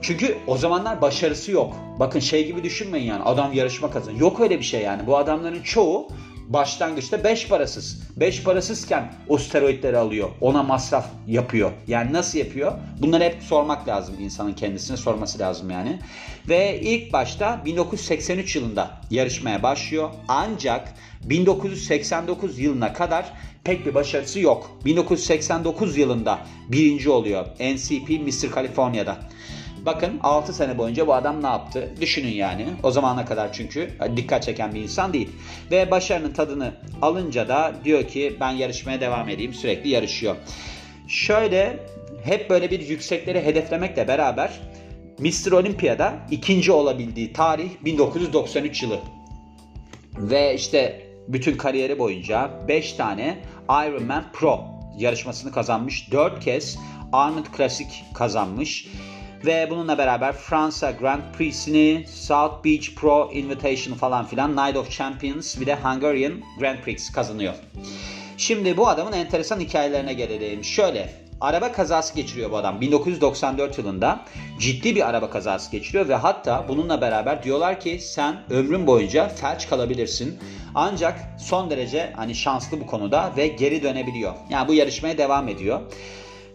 Çünkü 0.02 0.38
o 0.46 0.56
zamanlar 0.56 1.00
başarısı 1.00 1.52
yok. 1.52 1.76
Bakın 1.98 2.20
şey 2.20 2.46
gibi 2.46 2.64
düşünmeyin 2.64 3.06
yani 3.06 3.22
adam 3.22 3.52
yarışma 3.52 3.90
kazanıyor. 3.90 4.20
Yok 4.20 4.40
öyle 4.40 4.58
bir 4.58 4.64
şey 4.64 4.82
yani. 4.82 5.06
Bu 5.06 5.16
adamların 5.16 5.62
çoğu 5.62 6.08
başlangıçta 6.48 7.24
5 7.24 7.48
parasız. 7.48 8.02
5 8.16 8.42
parasızken 8.42 9.12
o 9.28 9.38
steroidleri 9.38 9.98
alıyor. 9.98 10.28
Ona 10.40 10.62
masraf 10.62 11.06
yapıyor. 11.26 11.72
Yani 11.86 12.12
nasıl 12.12 12.38
yapıyor? 12.38 12.72
Bunları 13.02 13.24
hep 13.24 13.42
sormak 13.42 13.88
lazım. 13.88 14.14
insanın 14.20 14.52
kendisine 14.52 14.96
sorması 14.96 15.38
lazım 15.38 15.70
yani. 15.70 15.98
Ve 16.48 16.80
ilk 16.80 17.12
başta 17.12 17.62
1983 17.64 18.56
yılında 18.56 18.90
yarışmaya 19.10 19.62
başlıyor. 19.62 20.10
Ancak 20.28 20.94
1989 21.24 22.58
yılına 22.58 22.92
kadar 22.92 23.32
pek 23.64 23.86
bir 23.86 23.94
başarısı 23.94 24.40
yok. 24.40 24.70
1989 24.84 25.96
yılında 25.96 26.38
birinci 26.68 27.10
oluyor. 27.10 27.46
NCP 27.60 28.10
Mr. 28.10 28.54
California'da. 28.54 29.16
Bakın 29.86 30.20
6 30.22 30.52
sene 30.52 30.78
boyunca 30.78 31.06
bu 31.06 31.14
adam 31.14 31.42
ne 31.42 31.46
yaptı? 31.46 31.94
Düşünün 32.00 32.32
yani. 32.32 32.66
O 32.82 32.90
zamana 32.90 33.24
kadar 33.24 33.52
çünkü 33.52 33.90
dikkat 34.16 34.42
çeken 34.42 34.74
bir 34.74 34.80
insan 34.80 35.12
değil. 35.12 35.28
Ve 35.70 35.90
başarının 35.90 36.32
tadını 36.32 36.74
alınca 37.02 37.48
da 37.48 37.72
diyor 37.84 38.08
ki 38.08 38.36
ben 38.40 38.50
yarışmaya 38.50 39.00
devam 39.00 39.28
edeyim. 39.28 39.54
Sürekli 39.54 39.88
yarışıyor. 39.88 40.36
Şöyle 41.08 41.86
hep 42.24 42.50
böyle 42.50 42.70
bir 42.70 42.80
yüksekleri 42.88 43.44
hedeflemekle 43.44 44.08
beraber 44.08 44.60
Mr. 45.18 45.52
Olympia'da 45.52 46.14
ikinci 46.30 46.72
olabildiği 46.72 47.32
tarih 47.32 47.70
1993 47.84 48.82
yılı. 48.82 48.98
Ve 50.18 50.54
işte 50.54 51.06
bütün 51.28 51.56
kariyeri 51.56 51.98
boyunca 51.98 52.50
5 52.68 52.92
tane 52.92 53.38
Ironman 53.70 54.24
Pro 54.32 54.64
yarışmasını 54.98 55.52
kazanmış. 55.52 56.12
4 56.12 56.44
kez 56.44 56.78
Arnold 57.12 57.46
Classic 57.56 57.90
kazanmış. 58.14 58.88
Ve 59.46 59.70
bununla 59.70 59.98
beraber 59.98 60.32
Fransa 60.32 60.90
Grand 60.90 61.22
Prix'sini, 61.38 62.04
South 62.08 62.64
Beach 62.64 62.94
Pro 62.96 63.30
Invitation 63.32 63.94
falan 63.94 64.26
filan, 64.26 64.56
Night 64.56 64.76
of 64.76 64.90
Champions 64.90 65.60
bir 65.60 65.66
de 65.66 65.74
Hungarian 65.74 66.32
Grand 66.60 66.78
Prix 66.78 67.12
kazanıyor. 67.12 67.54
Şimdi 68.36 68.76
bu 68.76 68.88
adamın 68.88 69.12
enteresan 69.12 69.60
hikayelerine 69.60 70.12
gelelim. 70.12 70.64
Şöyle 70.64 71.10
araba 71.40 71.72
kazası 71.72 72.14
geçiriyor 72.14 72.50
bu 72.50 72.56
adam. 72.56 72.80
1994 72.80 73.78
yılında 73.78 74.20
ciddi 74.58 74.96
bir 74.96 75.08
araba 75.08 75.30
kazası 75.30 75.70
geçiriyor 75.70 76.08
ve 76.08 76.14
hatta 76.14 76.64
bununla 76.68 77.00
beraber 77.00 77.42
diyorlar 77.42 77.80
ki 77.80 77.98
sen 78.00 78.36
ömrün 78.50 78.86
boyunca 78.86 79.28
felç 79.28 79.68
kalabilirsin. 79.68 80.38
Ancak 80.74 81.18
son 81.38 81.70
derece 81.70 82.12
hani 82.16 82.34
şanslı 82.34 82.80
bu 82.80 82.86
konuda 82.86 83.32
ve 83.36 83.46
geri 83.46 83.82
dönebiliyor. 83.82 84.34
Yani 84.50 84.68
bu 84.68 84.74
yarışmaya 84.74 85.18
devam 85.18 85.48
ediyor. 85.48 85.80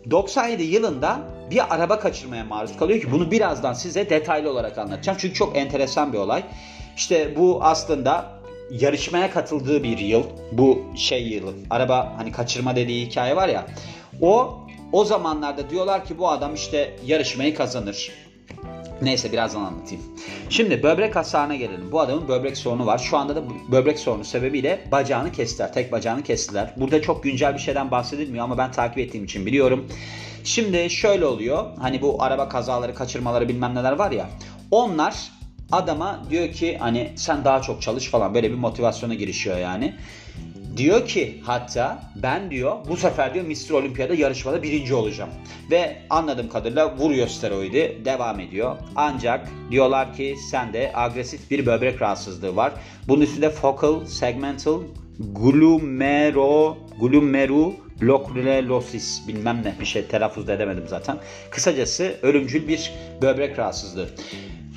97 0.09 0.63
yılında 0.63 1.19
bir 1.51 1.75
araba 1.75 1.99
kaçırmaya 1.99 2.43
maruz 2.43 2.77
kalıyor 2.77 3.01
ki 3.01 3.11
bunu 3.11 3.31
birazdan 3.31 3.73
size 3.73 4.09
detaylı 4.09 4.51
olarak 4.51 4.77
anlatacağım. 4.77 5.17
Çünkü 5.21 5.33
çok 5.33 5.57
enteresan 5.57 6.13
bir 6.13 6.17
olay. 6.17 6.43
İşte 6.97 7.35
bu 7.35 7.59
aslında 7.61 8.41
yarışmaya 8.71 9.31
katıldığı 9.31 9.83
bir 9.83 9.97
yıl. 9.97 10.23
Bu 10.51 10.83
şey 10.95 11.27
yılı. 11.27 11.53
Araba 11.69 12.13
hani 12.17 12.31
kaçırma 12.31 12.75
dediği 12.75 13.05
hikaye 13.05 13.35
var 13.35 13.47
ya. 13.47 13.65
O 14.21 14.57
o 14.91 15.05
zamanlarda 15.05 15.69
diyorlar 15.69 16.05
ki 16.05 16.17
bu 16.17 16.29
adam 16.29 16.55
işte 16.55 16.95
yarışmayı 17.05 17.55
kazanır. 17.55 18.11
Neyse 19.01 19.31
birazdan 19.31 19.61
anlatayım. 19.61 20.03
Şimdi 20.49 20.83
böbrek 20.83 21.15
hasarına 21.15 21.55
gelelim. 21.55 21.91
Bu 21.91 21.99
adamın 21.99 22.27
böbrek 22.27 22.57
sorunu 22.57 22.85
var. 22.85 22.97
Şu 22.97 23.17
anda 23.17 23.35
da 23.35 23.43
böbrek 23.71 23.99
sorunu 23.99 24.23
sebebiyle 24.23 24.87
bacağını 24.91 25.31
kestiler. 25.31 25.73
Tek 25.73 25.91
bacağını 25.91 26.23
kestiler. 26.23 26.73
Burada 26.77 27.01
çok 27.01 27.23
güncel 27.23 27.53
bir 27.53 27.59
şeyden 27.59 27.91
bahsedilmiyor 27.91 28.43
ama 28.43 28.57
ben 28.57 28.71
takip 28.71 28.97
ettiğim 28.97 29.23
için 29.23 29.45
biliyorum. 29.45 29.87
Şimdi 30.43 30.89
şöyle 30.89 31.25
oluyor. 31.25 31.65
Hani 31.79 32.01
bu 32.01 32.23
araba 32.23 32.49
kazaları, 32.49 32.95
kaçırmaları 32.95 33.49
bilmem 33.49 33.75
neler 33.75 33.91
var 33.91 34.11
ya. 34.11 34.29
Onlar 34.71 35.31
adama 35.71 36.21
diyor 36.29 36.51
ki 36.51 36.77
hani 36.77 37.11
sen 37.15 37.45
daha 37.45 37.61
çok 37.61 37.81
çalış 37.81 38.07
falan 38.07 38.33
böyle 38.33 38.51
bir 38.51 38.55
motivasyona 38.55 39.13
girişiyor 39.13 39.57
yani. 39.57 39.95
Diyor 40.77 41.07
ki 41.07 41.41
hatta 41.45 42.03
ben 42.15 42.51
diyor 42.51 42.75
bu 42.89 42.97
sefer 42.97 43.33
diyor 43.33 43.45
Mr. 43.45 43.71
Olympia'da 43.71 44.15
yarışmada 44.15 44.63
birinci 44.63 44.93
olacağım. 44.93 45.29
Ve 45.71 45.97
anladığım 46.09 46.49
kadarıyla 46.49 46.97
vuruyor 46.97 47.27
steroidi 47.27 48.01
devam 48.05 48.39
ediyor. 48.39 48.77
Ancak 48.95 49.47
diyorlar 49.71 50.13
ki 50.13 50.35
sende 50.49 50.91
agresif 50.95 51.51
bir 51.51 51.65
böbrek 51.65 52.01
rahatsızlığı 52.01 52.55
var. 52.55 52.73
Bunun 53.07 53.21
üstünde 53.21 53.49
focal 53.49 54.05
segmental 54.05 54.81
glumero 55.19 56.77
glumeru 57.01 57.73
lokrelosis 58.01 59.27
bilmem 59.27 59.61
ne 59.63 59.75
bir 59.79 59.85
şey 59.85 60.05
telaffuz 60.05 60.47
da 60.47 60.53
edemedim 60.53 60.85
zaten. 60.87 61.17
Kısacası 61.49 62.15
ölümcül 62.21 62.67
bir 62.67 62.91
böbrek 63.21 63.59
rahatsızlığı. 63.59 64.09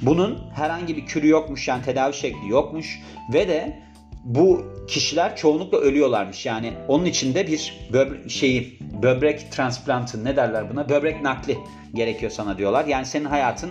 Bunun 0.02 0.38
herhangi 0.54 0.96
bir 0.96 1.06
kürü 1.06 1.28
yokmuş 1.28 1.68
yani 1.68 1.84
tedavi 1.84 2.14
şekli 2.14 2.48
yokmuş 2.48 3.00
ve 3.32 3.48
de 3.48 3.82
bu 4.24 4.64
kişiler 4.88 5.36
çoğunlukla 5.36 5.78
ölüyorlarmış. 5.78 6.46
Yani 6.46 6.72
onun 6.88 7.04
içinde 7.04 7.46
bir 7.46 7.88
böbre 7.92 8.28
şeyi 8.28 8.78
böbrek 9.02 9.52
transplantı 9.52 10.24
ne 10.24 10.36
derler 10.36 10.70
buna? 10.70 10.88
Böbrek 10.88 11.22
nakli 11.22 11.58
gerekiyor 11.94 12.32
sana 12.32 12.58
diyorlar. 12.58 12.84
Yani 12.84 13.06
senin 13.06 13.24
hayatın 13.24 13.70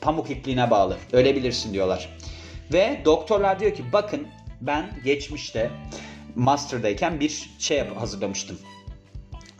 pamuk 0.00 0.30
ipliğine 0.30 0.70
bağlı. 0.70 0.96
Ölebilirsin 1.12 1.72
diyorlar. 1.72 2.08
Ve 2.72 3.00
doktorlar 3.04 3.60
diyor 3.60 3.74
ki 3.74 3.82
bakın 3.92 4.26
ben 4.60 4.90
geçmişte 5.04 5.70
master'dayken 6.34 7.20
bir 7.20 7.50
şey 7.58 7.78
hazırlamıştım 7.78 8.58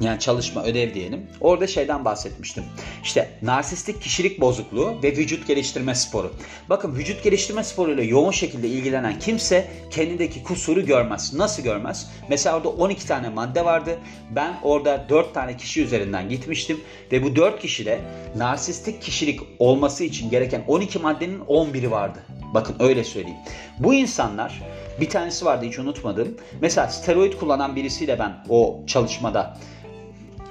yani 0.01 0.19
çalışma, 0.19 0.65
ödev 0.65 0.95
diyelim. 0.95 1.27
Orada 1.41 1.67
şeyden 1.67 2.05
bahsetmiştim. 2.05 2.65
İşte 3.03 3.31
narsistik 3.43 4.03
kişilik 4.03 4.41
bozukluğu 4.41 5.03
ve 5.03 5.17
vücut 5.17 5.47
geliştirme 5.47 5.95
sporu. 5.95 6.33
Bakın 6.69 6.97
vücut 6.97 7.25
geliştirme 7.25 7.65
sporuyla 7.65 8.03
yoğun 8.03 8.31
şekilde 8.31 8.69
ilgilenen 8.69 9.19
kimse 9.19 9.71
kendindeki 9.91 10.43
kusuru 10.43 10.87
görmez. 10.87 11.35
Nasıl 11.35 11.63
görmez? 11.63 12.11
Mesela 12.29 12.57
orada 12.57 12.69
12 12.69 13.07
tane 13.07 13.29
madde 13.29 13.65
vardı. 13.65 13.99
Ben 14.31 14.55
orada 14.63 15.07
4 15.09 15.35
tane 15.35 15.57
kişi 15.57 15.83
üzerinden 15.83 16.29
gitmiştim 16.29 16.81
ve 17.13 17.23
bu 17.23 17.37
4 17.37 17.61
kişide 17.61 18.01
narsistik 18.37 19.03
kişilik 19.03 19.41
olması 19.59 20.05
için 20.05 20.31
gereken 20.31 20.65
12 20.69 20.99
maddenin 20.99 21.41
11'i 21.41 21.91
vardı. 21.91 22.19
Bakın 22.55 22.77
öyle 22.81 23.05
söyleyeyim. 23.05 23.39
Bu 23.79 23.95
insanlar 23.95 24.63
bir 25.01 25.09
tanesi 25.09 25.45
vardı 25.45 25.67
hiç 25.67 25.79
unutmadım. 25.79 26.37
Mesela 26.61 26.89
steroid 26.89 27.33
kullanan 27.33 27.77
birisiyle 27.77 28.19
ben 28.19 28.45
o 28.49 28.83
çalışmada 28.87 29.57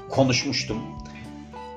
konuşmuştum. 0.10 0.78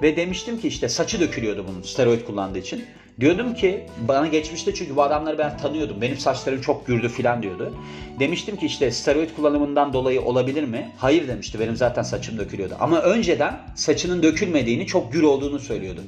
Ve 0.02 0.16
demiştim 0.16 0.60
ki 0.60 0.68
işte 0.68 0.88
saçı 0.88 1.20
dökülüyordu 1.20 1.64
bunun 1.68 1.82
steroid 1.82 2.24
kullandığı 2.24 2.58
için. 2.58 2.84
Diyordum 3.20 3.54
ki 3.54 3.86
bana 4.08 4.26
geçmişte 4.26 4.74
çünkü 4.74 4.96
bu 4.96 5.02
adamları 5.02 5.38
ben 5.38 5.58
tanıyordum. 5.58 6.00
Benim 6.00 6.18
saçlarım 6.18 6.60
çok 6.60 6.86
gürdü 6.86 7.08
filan 7.08 7.42
diyordu. 7.42 7.74
Demiştim 8.20 8.56
ki 8.56 8.66
işte 8.66 8.90
steroid 8.90 9.30
kullanımından 9.36 9.92
dolayı 9.92 10.22
olabilir 10.22 10.64
mi? 10.64 10.90
Hayır 10.98 11.28
demişti. 11.28 11.60
Benim 11.60 11.76
zaten 11.76 12.02
saçım 12.02 12.38
dökülüyordu. 12.38 12.76
Ama 12.80 13.00
önceden 13.00 13.60
saçının 13.74 14.22
dökülmediğini, 14.22 14.86
çok 14.86 15.12
gür 15.12 15.22
olduğunu 15.22 15.58
söylüyordu. 15.58 16.00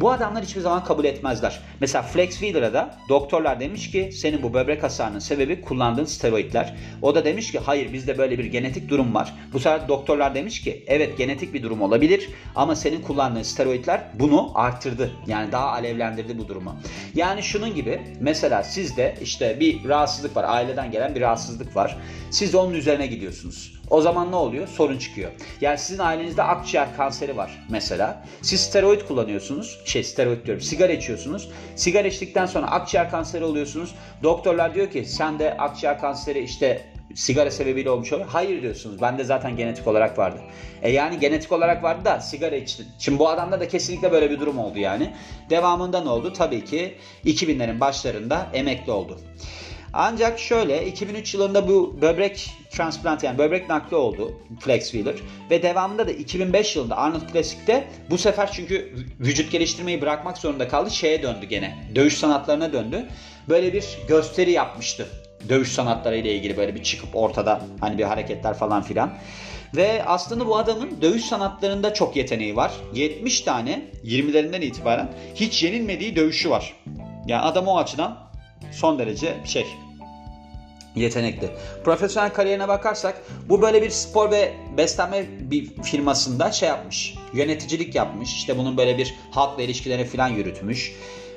Bu 0.00 0.10
adamlar 0.10 0.44
hiçbir 0.44 0.60
zaman 0.60 0.84
kabul 0.84 1.04
etmezler. 1.04 1.60
Mesela 1.80 2.02
Flex 2.02 2.30
Wheeler'a 2.30 2.72
da 2.72 2.94
doktorlar 3.08 3.60
demiş 3.60 3.90
ki 3.90 4.10
senin 4.12 4.42
bu 4.42 4.54
böbrek 4.54 4.82
hasarının 4.82 5.18
sebebi 5.18 5.60
kullandığın 5.60 6.04
steroidler. 6.04 6.76
O 7.02 7.14
da 7.14 7.24
demiş 7.24 7.52
ki 7.52 7.58
hayır 7.58 7.92
bizde 7.92 8.18
böyle 8.18 8.38
bir 8.38 8.44
genetik 8.44 8.88
durum 8.88 9.14
var. 9.14 9.34
Bu 9.52 9.60
sefer 9.60 9.88
doktorlar 9.88 10.34
demiş 10.34 10.62
ki 10.62 10.84
evet 10.86 11.18
genetik 11.18 11.54
bir 11.54 11.62
durum 11.62 11.82
olabilir 11.82 12.28
ama 12.56 12.76
senin 12.76 13.02
kullandığın 13.02 13.42
steroidler 13.42 14.04
bunu 14.14 14.52
arttırdı. 14.54 15.12
Yani 15.26 15.52
daha 15.52 15.68
alevlendirdi 15.68 16.38
bu 16.38 16.48
durumu. 16.48 16.76
Yani 17.14 17.42
şunun 17.42 17.74
gibi 17.74 18.00
mesela 18.20 18.62
sizde 18.62 19.14
işte 19.22 19.60
bir 19.60 19.88
rahatsızlık 19.88 20.36
var. 20.36 20.44
Aileden 20.48 20.90
gelen 20.90 21.14
bir 21.14 21.20
rahatsızlık 21.20 21.76
var. 21.76 21.96
Siz 22.30 22.54
onun 22.54 22.74
üzerine 22.74 23.06
gidiyorsunuz. 23.06 23.77
O 23.90 24.00
zaman 24.00 24.32
ne 24.32 24.36
oluyor? 24.36 24.68
Sorun 24.68 24.98
çıkıyor. 24.98 25.30
Yani 25.60 25.78
sizin 25.78 25.98
ailenizde 25.98 26.42
akciğer 26.42 26.96
kanseri 26.96 27.36
var 27.36 27.66
mesela. 27.70 28.22
Siz 28.42 28.60
steroid 28.60 29.00
kullanıyorsunuz. 29.00 29.80
Şey 29.84 30.04
steroid 30.04 30.46
diyorum. 30.46 30.62
Sigara 30.62 30.92
içiyorsunuz. 30.92 31.48
Sigara 31.76 32.08
içtikten 32.08 32.46
sonra 32.46 32.66
akciğer 32.66 33.10
kanseri 33.10 33.44
oluyorsunuz. 33.44 33.94
Doktorlar 34.22 34.74
diyor 34.74 34.90
ki 34.90 35.04
sen 35.04 35.38
de 35.38 35.56
akciğer 35.56 36.00
kanseri 36.00 36.40
işte 36.40 36.82
sigara 37.14 37.50
sebebiyle 37.50 37.90
olmuş 37.90 38.12
oluyor. 38.12 38.28
Hayır 38.28 38.62
diyorsunuz. 38.62 39.02
Bende 39.02 39.24
zaten 39.24 39.56
genetik 39.56 39.86
olarak 39.86 40.18
vardı. 40.18 40.40
E 40.82 40.90
yani 40.90 41.18
genetik 41.18 41.52
olarak 41.52 41.82
vardı 41.82 42.04
da 42.04 42.20
sigara 42.20 42.56
içti. 42.56 42.84
Şimdi 42.98 43.18
bu 43.18 43.28
adamda 43.28 43.60
da 43.60 43.68
kesinlikle 43.68 44.12
böyle 44.12 44.30
bir 44.30 44.40
durum 44.40 44.58
oldu 44.58 44.78
yani. 44.78 45.14
Devamında 45.50 46.00
ne 46.00 46.08
oldu? 46.08 46.32
Tabii 46.32 46.64
ki 46.64 46.94
2000'lerin 47.24 47.80
başlarında 47.80 48.46
emekli 48.52 48.92
oldu. 48.92 49.20
Ancak 50.00 50.38
şöyle 50.38 50.86
2003 50.86 51.34
yılında 51.34 51.68
bu 51.68 51.98
böbrek 52.02 52.50
transplantı 52.70 53.26
yani 53.26 53.38
böbrek 53.38 53.68
nakli 53.68 53.96
oldu 53.96 54.32
Flex 54.60 54.90
Wheeler 54.90 55.14
ve 55.50 55.62
devamında 55.62 56.06
da 56.06 56.10
2005 56.10 56.76
yılında 56.76 56.96
Arnold 56.96 57.32
Classic'te 57.32 57.88
bu 58.10 58.18
sefer 58.18 58.52
çünkü 58.52 58.94
vücut 59.20 59.52
geliştirmeyi 59.52 60.00
bırakmak 60.00 60.38
zorunda 60.38 60.68
kaldı 60.68 60.90
şeye 60.90 61.22
döndü 61.22 61.46
gene 61.46 61.78
dövüş 61.94 62.16
sanatlarına 62.18 62.72
döndü. 62.72 63.08
Böyle 63.48 63.72
bir 63.72 63.98
gösteri 64.08 64.50
yapmıştı 64.50 65.08
dövüş 65.48 65.72
sanatları 65.72 66.16
ile 66.16 66.34
ilgili 66.34 66.56
böyle 66.56 66.74
bir 66.74 66.82
çıkıp 66.82 67.16
ortada 67.16 67.60
hani 67.80 67.98
bir 67.98 68.04
hareketler 68.04 68.54
falan 68.54 68.82
filan. 68.82 69.14
Ve 69.76 70.04
aslında 70.06 70.46
bu 70.46 70.58
adamın 70.58 71.02
dövüş 71.02 71.24
sanatlarında 71.24 71.94
çok 71.94 72.16
yeteneği 72.16 72.56
var. 72.56 72.72
70 72.94 73.40
tane 73.40 73.82
20'lerinden 74.04 74.64
itibaren 74.64 75.12
hiç 75.34 75.62
yenilmediği 75.62 76.16
dövüşü 76.16 76.50
var. 76.50 76.74
Yani 77.26 77.42
adam 77.42 77.66
o 77.66 77.78
açıdan 77.78 78.18
son 78.72 78.98
derece 78.98 79.34
şey 79.44 79.66
yetenekli. 80.98 81.50
Profesyonel 81.84 82.32
kariyerine 82.32 82.68
bakarsak 82.68 83.22
bu 83.48 83.62
böyle 83.62 83.82
bir 83.82 83.90
spor 83.90 84.30
ve 84.30 84.52
beslenme 84.76 85.26
bir 85.40 85.82
firmasında 85.82 86.52
şey 86.52 86.68
yapmış. 86.68 87.14
Yöneticilik 87.32 87.94
yapmış. 87.94 88.32
İşte 88.32 88.58
bunun 88.58 88.76
böyle 88.76 88.98
bir 88.98 89.14
halkla 89.30 89.62
ilişkilerini 89.62 90.04
falan 90.04 90.28
yürütmüş. 90.28 90.92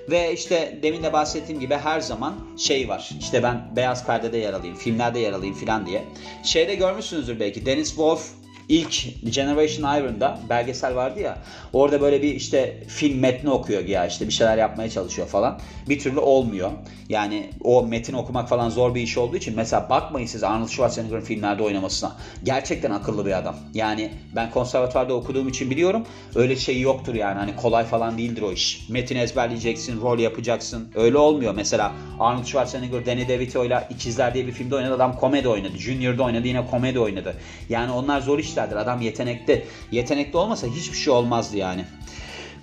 Ve 0.10 0.34
işte 0.34 0.80
demin 0.84 1.04
de 1.04 1.14
bahsettiğim 1.14 1.62
gibi 1.62 1.76
her 1.76 2.00
zaman 2.00 2.36
şey 2.58 2.90
var. 2.90 3.10
İşte 3.20 3.44
ben 3.44 3.76
beyaz 3.76 4.06
perdede 4.06 4.38
yer 4.38 4.54
alayım, 4.54 4.76
filmlerde 4.76 5.20
yer 5.20 5.34
alayım 5.34 5.56
falan 5.56 5.86
diye. 5.86 6.04
Şeyde 6.44 6.76
görmüşsünüzdür 6.76 7.40
belki. 7.40 7.66
Dennis 7.66 7.88
Wolf 7.88 8.41
ilk 8.72 9.24
Generation 9.34 9.98
Iron'da 10.00 10.40
belgesel 10.50 10.96
vardı 10.96 11.20
ya. 11.20 11.38
Orada 11.74 12.02
böyle 12.02 12.22
bir 12.22 12.36
işte 12.36 12.84
film 12.88 13.20
metni 13.20 13.50
okuyor 13.50 13.86
ya 13.86 14.06
işte 14.06 14.28
bir 14.28 14.34
şeyler 14.34 14.58
yapmaya 14.58 14.90
çalışıyor 14.90 15.28
falan. 15.28 15.60
Bir 15.90 16.00
türlü 16.00 16.20
olmuyor. 16.20 16.72
Yani 17.10 17.50
o 17.64 17.86
metin 17.88 18.14
okumak 18.14 18.50
falan 18.50 18.70
zor 18.70 18.96
bir 18.96 19.02
iş 19.02 19.18
olduğu 19.18 19.38
için 19.38 19.56
mesela 19.56 19.90
bakmayın 19.90 20.28
siz 20.28 20.44
Arnold 20.44 20.68
Schwarzenegger'ın 20.68 21.22
filmlerde 21.22 21.64
oynamasına. 21.64 22.16
Gerçekten 22.44 22.92
akıllı 22.92 23.26
bir 23.26 23.38
adam. 23.38 23.56
Yani 23.74 24.12
ben 24.36 24.52
konservatuvarda 24.52 25.14
okuduğum 25.14 25.48
için 25.48 25.70
biliyorum. 25.70 26.06
Öyle 26.36 26.56
şey 26.56 26.82
yoktur 26.82 27.16
yani. 27.16 27.40
Hani 27.40 27.56
kolay 27.56 27.86
falan 27.86 28.18
değildir 28.18 28.42
o 28.42 28.52
iş. 28.52 28.90
Metin 28.90 29.16
ezberleyeceksin, 29.16 30.02
rol 30.02 30.20
yapacaksın. 30.20 30.92
Öyle 30.96 31.18
olmuyor. 31.18 31.54
Mesela 31.56 31.92
Arnold 32.20 32.46
Schwarzenegger 32.46 33.06
Danny 33.06 33.28
DeVito 33.28 33.66
ile 33.66 33.88
İkizler 33.90 34.34
diye 34.34 34.48
bir 34.48 34.52
filmde 34.52 34.76
oynadı. 34.76 34.94
Adam 34.94 35.16
komedi 35.16 35.48
oynadı. 35.48 35.78
Junior'da 35.78 36.24
oynadı 36.24 36.48
yine 36.48 36.68
komedi 36.68 37.00
oynadı. 37.00 37.36
Yani 37.70 37.92
onlar 37.92 38.22
zor 38.22 38.40
işlerdir. 38.62 38.76
Adam 38.76 39.02
yetenekli. 39.02 39.66
Yetenekli 39.92 40.38
olmasa 40.38 40.68
hiçbir 40.68 40.98
şey 40.98 41.14
olmazdı 41.14 41.58
yani. 41.58 41.86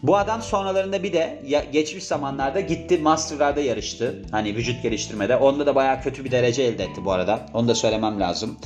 Bu 0.03 0.17
adam 0.17 0.43
sonralarında 0.43 1.03
bir 1.03 1.13
de 1.13 1.43
ya, 1.47 1.65
geçmiş 1.65 2.05
zamanlarda 2.05 2.61
gitti 2.61 2.99
Master'larda 2.99 3.61
yarıştı. 3.61 4.23
Hani 4.31 4.57
vücut 4.57 4.83
geliştirmede. 4.83 5.37
Onda 5.37 5.67
da 5.67 5.75
bayağı 5.75 6.03
kötü 6.03 6.25
bir 6.25 6.31
derece 6.31 6.63
elde 6.63 6.85
etti 6.85 7.05
bu 7.05 7.13
arada. 7.13 7.47
Onu 7.55 7.69
da 7.69 7.75
söylemem 7.75 8.21
lazım. 8.21 8.59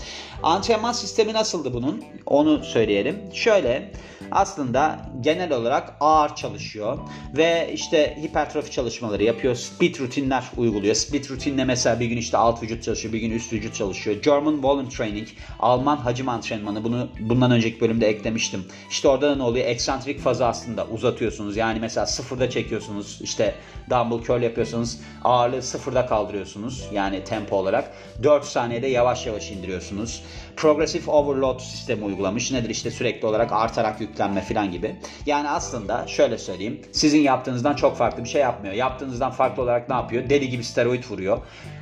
Antrenman 0.42 0.92
sistemi 0.92 1.32
nasıldı 1.32 1.74
bunun? 1.74 2.04
Onu 2.26 2.64
söyleyelim. 2.64 3.18
Şöyle 3.32 3.92
aslında 4.30 4.98
genel 5.20 5.52
olarak 5.52 5.96
ağır 6.00 6.34
çalışıyor 6.34 6.98
ve 7.36 7.70
işte 7.74 8.18
hipertrofi 8.22 8.70
çalışmaları 8.70 9.22
yapıyor. 9.22 9.54
Split 9.54 10.00
rutinler 10.00 10.44
uyguluyor. 10.56 10.94
Split 10.94 11.30
rutinle 11.30 11.64
mesela 11.64 12.00
bir 12.00 12.06
gün 12.06 12.16
işte 12.16 12.36
alt 12.36 12.62
vücut 12.62 12.82
çalışıyor, 12.82 13.14
bir 13.14 13.20
gün 13.20 13.30
üst 13.30 13.52
vücut 13.52 13.74
çalışıyor. 13.74 14.22
German 14.22 14.62
Volume 14.62 14.88
Training, 14.88 15.28
Alman 15.60 15.96
hacim 15.96 16.28
antrenmanı. 16.28 16.84
Bunu 16.84 17.08
bundan 17.20 17.50
önceki 17.50 17.80
bölümde 17.80 18.06
eklemiştim. 18.06 18.64
İşte 18.90 19.08
orada 19.08 19.30
da 19.30 19.36
ne 19.36 19.42
oluyor? 19.42 19.66
Eksantrik 19.66 20.20
fazı 20.20 20.46
aslında 20.46 20.84
uzatıyorsunuz. 21.22 21.56
Yani 21.56 21.80
mesela 21.80 22.06
sıfırda 22.06 22.50
çekiyorsunuz. 22.50 23.20
İşte 23.22 23.54
dumbbell 23.90 24.24
curl 24.24 24.42
yapıyorsanız 24.42 25.00
ağırlığı 25.24 25.62
sıfırda 25.62 26.06
kaldırıyorsunuz. 26.06 26.88
Yani 26.92 27.24
tempo 27.24 27.56
olarak. 27.56 27.92
4 28.22 28.44
saniyede 28.44 28.86
yavaş 28.86 29.26
yavaş 29.26 29.50
indiriyorsunuz. 29.50 30.24
Progressive 30.56 31.10
Overload 31.10 31.60
sistemi 31.60 32.04
uygulamış. 32.04 32.52
Nedir 32.52 32.70
işte 32.70 32.90
sürekli 32.90 33.26
olarak 33.26 33.52
artarak 33.52 34.00
yüklenme 34.00 34.40
falan 34.40 34.70
gibi. 34.70 34.96
Yani 35.26 35.48
aslında 35.48 36.06
şöyle 36.06 36.38
söyleyeyim. 36.38 36.80
Sizin 36.92 37.20
yaptığınızdan 37.20 37.74
çok 37.74 37.96
farklı 37.96 38.24
bir 38.24 38.28
şey 38.28 38.40
yapmıyor. 38.40 38.74
Yaptığınızdan 38.74 39.30
farklı 39.30 39.62
olarak 39.62 39.88
ne 39.88 39.94
yapıyor? 39.94 40.30
Deli 40.30 40.48
gibi 40.48 40.64
steroid 40.64 41.04
vuruyor. 41.10 41.38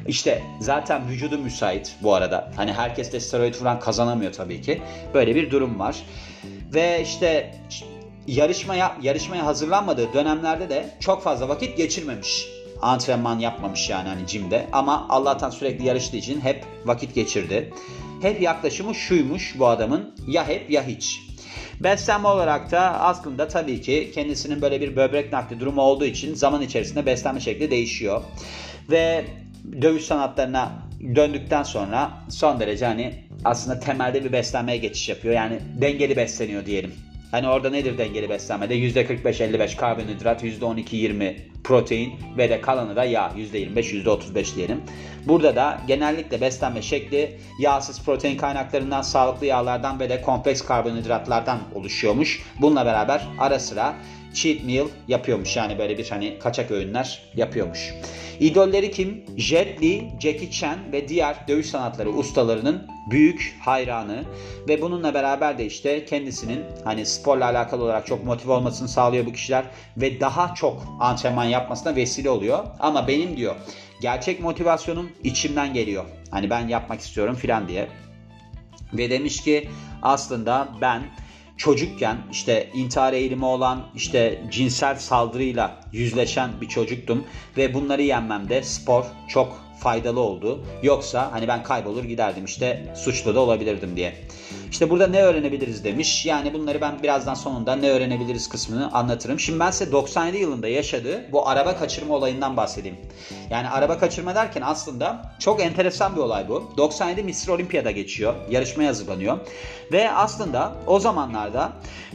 İşte 0.06 0.42
zaten 0.60 1.08
vücudu 1.08 1.38
müsait 1.38 1.96
bu 2.02 2.14
arada. 2.14 2.52
Hani 2.56 2.72
herkes 2.72 3.12
de 3.12 3.20
steroid 3.20 3.54
vuran 3.60 3.80
kazanamıyor 3.80 4.32
tabii 4.32 4.60
ki. 4.62 4.82
Böyle 5.14 5.34
bir 5.34 5.50
durum 5.50 5.78
var. 5.78 5.96
Ve 6.74 7.02
işte 7.02 7.54
yarışmaya 8.30 8.96
yarışmaya 9.02 9.46
hazırlanmadığı 9.46 10.12
dönemlerde 10.12 10.70
de 10.70 10.90
çok 11.00 11.22
fazla 11.22 11.48
vakit 11.48 11.76
geçirmemiş. 11.76 12.46
Antrenman 12.82 13.38
yapmamış 13.38 13.90
yani 13.90 14.08
hani 14.08 14.28
jimde 14.28 14.66
ama 14.72 15.06
Allah'tan 15.08 15.50
sürekli 15.50 15.86
yarıştığı 15.86 16.16
için 16.16 16.40
hep 16.40 16.64
vakit 16.84 17.14
geçirdi. 17.14 17.72
Hep 18.22 18.42
yaklaşımı 18.42 18.94
şuymuş 18.94 19.58
bu 19.58 19.66
adamın 19.66 20.14
ya 20.28 20.48
hep 20.48 20.70
ya 20.70 20.86
hiç. 20.86 21.20
Beslenme 21.80 22.28
olarak 22.28 22.70
da 22.70 22.80
aslında 22.80 23.48
tabii 23.48 23.80
ki 23.80 24.10
kendisinin 24.14 24.62
böyle 24.62 24.80
bir 24.80 24.96
böbrek 24.96 25.32
nakli 25.32 25.60
durumu 25.60 25.82
olduğu 25.82 26.04
için 26.04 26.34
zaman 26.34 26.62
içerisinde 26.62 27.06
beslenme 27.06 27.40
şekli 27.40 27.70
değişiyor. 27.70 28.22
Ve 28.90 29.24
dövüş 29.82 30.04
sanatlarına 30.04 30.72
döndükten 31.14 31.62
sonra 31.62 32.10
son 32.28 32.60
derece 32.60 32.86
hani 32.86 33.14
aslında 33.44 33.80
temelde 33.80 34.24
bir 34.24 34.32
beslenmeye 34.32 34.78
geçiş 34.78 35.08
yapıyor. 35.08 35.34
Yani 35.34 35.58
dengeli 35.80 36.16
besleniyor 36.16 36.66
diyelim. 36.66 37.09
Hani 37.30 37.48
orada 37.48 37.70
nedir 37.70 37.98
dengeli 37.98 38.30
beslenmede? 38.30 38.74
%45-55 38.74 39.76
karbonhidrat, 39.76 40.44
%12-20 40.44 41.34
protein 41.64 42.12
ve 42.36 42.50
de 42.50 42.60
kalanı 42.60 42.96
da 42.96 43.04
yağ 43.04 43.32
%25, 43.36 44.04
%35 44.04 44.56
diyelim. 44.56 44.80
Burada 45.26 45.56
da 45.56 45.80
genellikle 45.86 46.40
beslenme 46.40 46.82
şekli 46.82 47.38
yağsız 47.60 48.04
protein 48.04 48.36
kaynaklarından, 48.36 49.02
sağlıklı 49.02 49.46
yağlardan 49.46 50.00
ve 50.00 50.10
de 50.10 50.22
kompleks 50.22 50.62
karbonhidratlardan 50.62 51.58
oluşuyormuş. 51.74 52.42
Bununla 52.60 52.86
beraber 52.86 53.28
ara 53.38 53.58
sıra 53.58 53.94
cheat 54.34 54.64
meal 54.64 54.86
yapıyormuş. 55.08 55.56
Yani 55.56 55.78
böyle 55.78 55.98
bir 55.98 56.10
hani 56.10 56.38
kaçak 56.38 56.70
öğünler 56.70 57.22
yapıyormuş. 57.36 57.94
İdolleri 58.40 58.90
kim? 58.90 59.24
Jet 59.36 59.82
Li, 59.82 60.10
Jackie 60.20 60.50
Chan 60.50 60.78
ve 60.92 61.08
diğer 61.08 61.48
dövüş 61.48 61.66
sanatları 61.66 62.10
ustalarının 62.10 62.86
büyük 63.10 63.56
hayranı 63.60 64.24
ve 64.68 64.82
bununla 64.82 65.14
beraber 65.14 65.58
de 65.58 65.66
işte 65.66 66.04
kendisinin 66.04 66.64
hani 66.84 67.06
sporla 67.06 67.44
alakalı 67.44 67.84
olarak 67.84 68.06
çok 68.06 68.24
motive 68.24 68.52
olmasını 68.52 68.88
sağlıyor 68.88 69.26
bu 69.26 69.32
kişiler 69.32 69.64
ve 69.96 70.20
daha 70.20 70.54
çok 70.54 70.96
antrenman 71.00 71.44
yapmasına 71.44 71.96
vesile 71.96 72.30
oluyor. 72.30 72.66
Ama 72.78 73.08
benim 73.08 73.36
diyor 73.36 73.56
gerçek 74.02 74.40
motivasyonum 74.40 75.10
içimden 75.24 75.74
geliyor. 75.74 76.04
Hani 76.30 76.50
ben 76.50 76.68
yapmak 76.68 77.00
istiyorum 77.00 77.34
filan 77.34 77.68
diye. 77.68 77.88
Ve 78.92 79.10
demiş 79.10 79.42
ki 79.42 79.68
aslında 80.02 80.68
ben 80.80 81.02
çocukken 81.60 82.16
işte 82.32 82.70
intihar 82.74 83.12
eğilimi 83.12 83.44
olan 83.44 83.86
işte 83.94 84.44
cinsel 84.50 84.96
saldırıyla 84.96 85.80
yüzleşen 85.92 86.50
bir 86.60 86.68
çocuktum. 86.68 87.24
Ve 87.56 87.74
bunları 87.74 88.02
yenmemde 88.02 88.62
spor 88.62 89.04
çok 89.28 89.69
faydalı 89.80 90.20
oldu. 90.20 90.64
Yoksa 90.82 91.32
hani 91.32 91.48
ben 91.48 91.62
kaybolur 91.62 92.04
giderdim 92.04 92.44
işte 92.44 92.94
suçlu 92.96 93.34
da 93.34 93.40
olabilirdim 93.40 93.96
diye. 93.96 94.14
İşte 94.70 94.90
burada 94.90 95.06
ne 95.06 95.22
öğrenebiliriz 95.22 95.84
demiş. 95.84 96.26
Yani 96.26 96.54
bunları 96.54 96.80
ben 96.80 97.02
birazdan 97.02 97.34
sonunda 97.34 97.76
ne 97.76 97.90
öğrenebiliriz 97.90 98.48
kısmını 98.48 98.92
anlatırım. 98.92 99.40
Şimdi 99.40 99.60
ben 99.60 99.70
size 99.70 99.92
97 99.92 100.36
yılında 100.36 100.68
yaşadığı 100.68 101.32
bu 101.32 101.48
araba 101.48 101.76
kaçırma 101.76 102.14
olayından 102.14 102.56
bahsedeyim. 102.56 102.96
Yani 103.50 103.68
araba 103.68 103.98
kaçırma 103.98 104.34
derken 104.34 104.62
aslında 104.64 105.32
çok 105.38 105.62
enteresan 105.62 106.16
bir 106.16 106.20
olay 106.20 106.48
bu. 106.48 106.72
97 106.76 107.22
Mr. 107.22 107.48
Olympia'da 107.48 107.90
geçiyor. 107.90 108.34
Yarışmaya 108.50 108.88
hazırlanıyor. 108.88 109.38
Ve 109.92 110.10
aslında 110.10 110.72
o 110.86 111.00
zamanlarda 111.00 111.72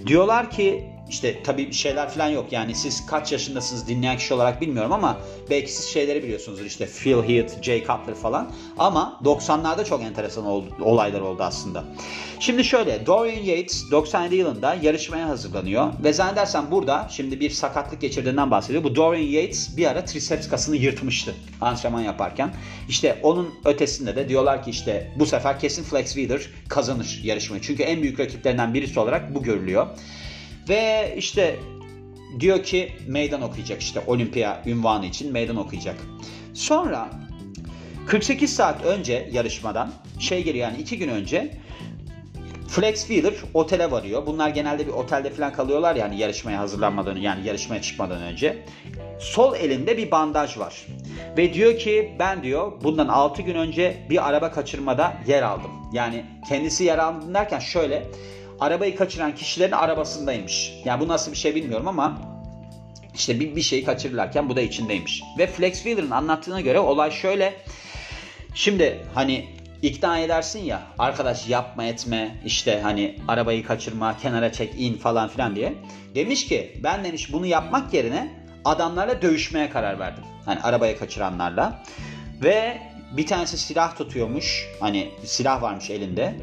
diyorlar 0.08 0.50
ki 0.50 0.95
işte 1.10 1.44
tabii 1.44 1.74
şeyler 1.74 2.10
falan 2.10 2.28
yok 2.28 2.52
yani 2.52 2.76
siz 2.76 3.06
kaç 3.06 3.32
yaşındasınız 3.32 3.88
dinleyen 3.88 4.18
kişi 4.18 4.34
olarak 4.34 4.62
bilmiyorum 4.62 4.94
ama 4.94 5.18
belki 5.50 5.72
siz 5.72 5.86
şeyleri 5.86 6.24
biliyorsunuzdur 6.24 6.66
işte 6.66 6.86
Phil 6.86 7.24
Heath, 7.24 7.62
Jay 7.62 7.80
Cutler 7.80 8.16
falan 8.16 8.52
ama 8.78 9.20
90'larda 9.24 9.86
çok 9.86 10.02
enteresan 10.02 10.46
oldu, 10.46 10.76
olaylar 10.82 11.22
oldu 11.22 11.44
aslında. 11.44 11.84
Şimdi 12.40 12.64
şöyle 12.64 13.06
Dorian 13.06 13.44
Yates 13.44 13.92
97 13.92 14.36
yılında 14.36 14.76
yarışmaya 14.82 15.30
hazırlanıyor 15.30 15.94
ve 16.04 16.14
zannedersem 16.14 16.72
burada 16.72 17.08
şimdi 17.12 17.40
bir 17.40 17.50
sakatlık 17.50 18.02
geçirdiğinden 18.02 18.52
bahsediyor. 18.52 18.84
Bu 18.84 18.96
Dorian 18.96 19.28
Yates 19.28 19.78
bir 19.78 19.86
ara 19.86 20.06
triceps 20.06 20.50
kasını 20.50 20.76
yırtmıştı 20.76 21.36
antrenman 21.62 22.02
yaparken. 22.02 22.54
İşte 22.90 23.20
onun 23.24 23.50
ötesinde 23.66 24.16
de 24.16 24.30
diyorlar 24.30 24.64
ki 24.64 24.70
işte 24.70 25.12
bu 25.16 25.26
sefer 25.26 25.60
kesin 25.60 25.84
Flex 25.84 26.14
Wheeler 26.14 26.42
kazanır 26.70 27.22
yarışmayı. 27.24 27.62
Çünkü 27.62 27.84
en 27.84 28.02
büyük 28.02 28.20
rakiplerinden 28.20 28.74
birisi 28.74 29.00
olarak 29.00 29.36
bu 29.36 29.44
görülüyor. 29.44 29.88
Ve 30.70 31.14
işte 31.18 31.60
diyor 32.40 32.64
ki 32.64 32.92
meydan 33.08 33.42
okuyacak 33.42 33.82
işte 33.82 34.02
olimpiya 34.08 34.62
ünvanı 34.66 35.06
için 35.06 35.32
meydan 35.32 35.56
okuyacak. 35.56 35.96
Sonra 36.54 37.10
48 38.08 38.56
saat 38.56 38.86
önce 38.86 39.30
yarışmadan 39.32 39.92
şey 40.20 40.44
geliyor 40.44 40.68
yani 40.68 40.82
2 40.82 40.98
gün 40.98 41.10
önce 41.10 41.58
Flex 42.68 43.08
Wheeler 43.08 43.34
otele 43.54 43.92
varıyor. 43.92 44.26
Bunlar 44.26 44.50
genelde 44.50 44.88
bir 44.88 44.92
otelde 44.92 45.30
falan 45.30 45.54
kalıyorlar 45.54 45.96
yani 45.96 46.20
yarışmaya 46.20 46.60
hazırlanmadan 46.60 47.16
yani 47.16 47.48
yarışmaya 47.48 47.82
çıkmadan 47.82 48.22
önce. 48.22 48.66
Sol 49.20 49.56
elinde 49.56 49.98
bir 49.98 50.12
bandaj 50.12 50.58
var. 50.58 50.88
Ve 51.38 51.54
diyor 51.54 51.78
ki 51.78 52.16
ben 52.20 52.44
diyor 52.44 52.72
bundan 52.84 53.08
6 53.08 53.42
gün 53.42 53.56
önce 53.56 53.98
bir 54.10 54.30
araba 54.30 54.52
kaçırmada 54.52 55.18
yer 55.28 55.42
aldım. 55.42 55.72
Yani 55.94 56.26
kendisi 56.50 56.84
yer 56.84 56.98
aldım 56.98 57.34
derken 57.34 57.60
şöyle 57.60 58.04
arabayı 58.60 58.96
kaçıran 58.96 59.36
kişilerin 59.36 59.72
arabasındaymış. 59.72 60.74
Yani 60.86 61.00
bu 61.00 61.08
nasıl 61.08 61.32
bir 61.32 61.38
şey 61.38 61.56
bilmiyorum 61.56 61.88
ama 61.88 62.22
işte 63.16 63.40
bir, 63.40 63.56
bir 63.56 63.62
şeyi 63.62 63.84
kaçırırlarken 63.84 64.50
bu 64.50 64.56
da 64.56 64.62
içindeymiş. 64.62 65.24
Ve 65.38 65.48
Flex 65.48 65.74
Wheeler'ın 65.74 66.12
anlattığına 66.12 66.62
göre 66.62 66.80
olay 66.80 67.12
şöyle. 67.12 67.54
Şimdi 68.54 69.06
hani 69.14 69.46
ikna 69.82 70.20
edersin 70.20 70.64
ya 70.64 70.82
arkadaş 71.00 71.50
yapma 71.50 71.86
etme 71.86 72.36
işte 72.46 72.80
hani 72.82 73.20
arabayı 73.28 73.66
kaçırma 73.66 74.18
kenara 74.18 74.52
çek 74.52 74.74
in 74.78 74.94
falan 74.94 75.30
filan 75.30 75.56
diye. 75.56 75.74
Demiş 76.16 76.48
ki 76.48 76.80
ben 76.84 77.04
demiş 77.04 77.34
bunu 77.34 77.46
yapmak 77.46 77.94
yerine 77.94 78.46
adamlarla 78.66 79.22
dövüşmeye 79.22 79.70
karar 79.70 80.00
verdim. 80.00 80.24
Hani 80.46 80.60
arabayı 80.62 81.00
kaçıranlarla. 81.00 81.84
Ve 82.44 82.82
bir 83.18 83.28
tanesi 83.28 83.58
silah 83.58 83.98
tutuyormuş. 83.98 84.68
Hani 84.80 85.10
silah 85.24 85.62
varmış 85.62 85.90
elinde. 85.90 86.36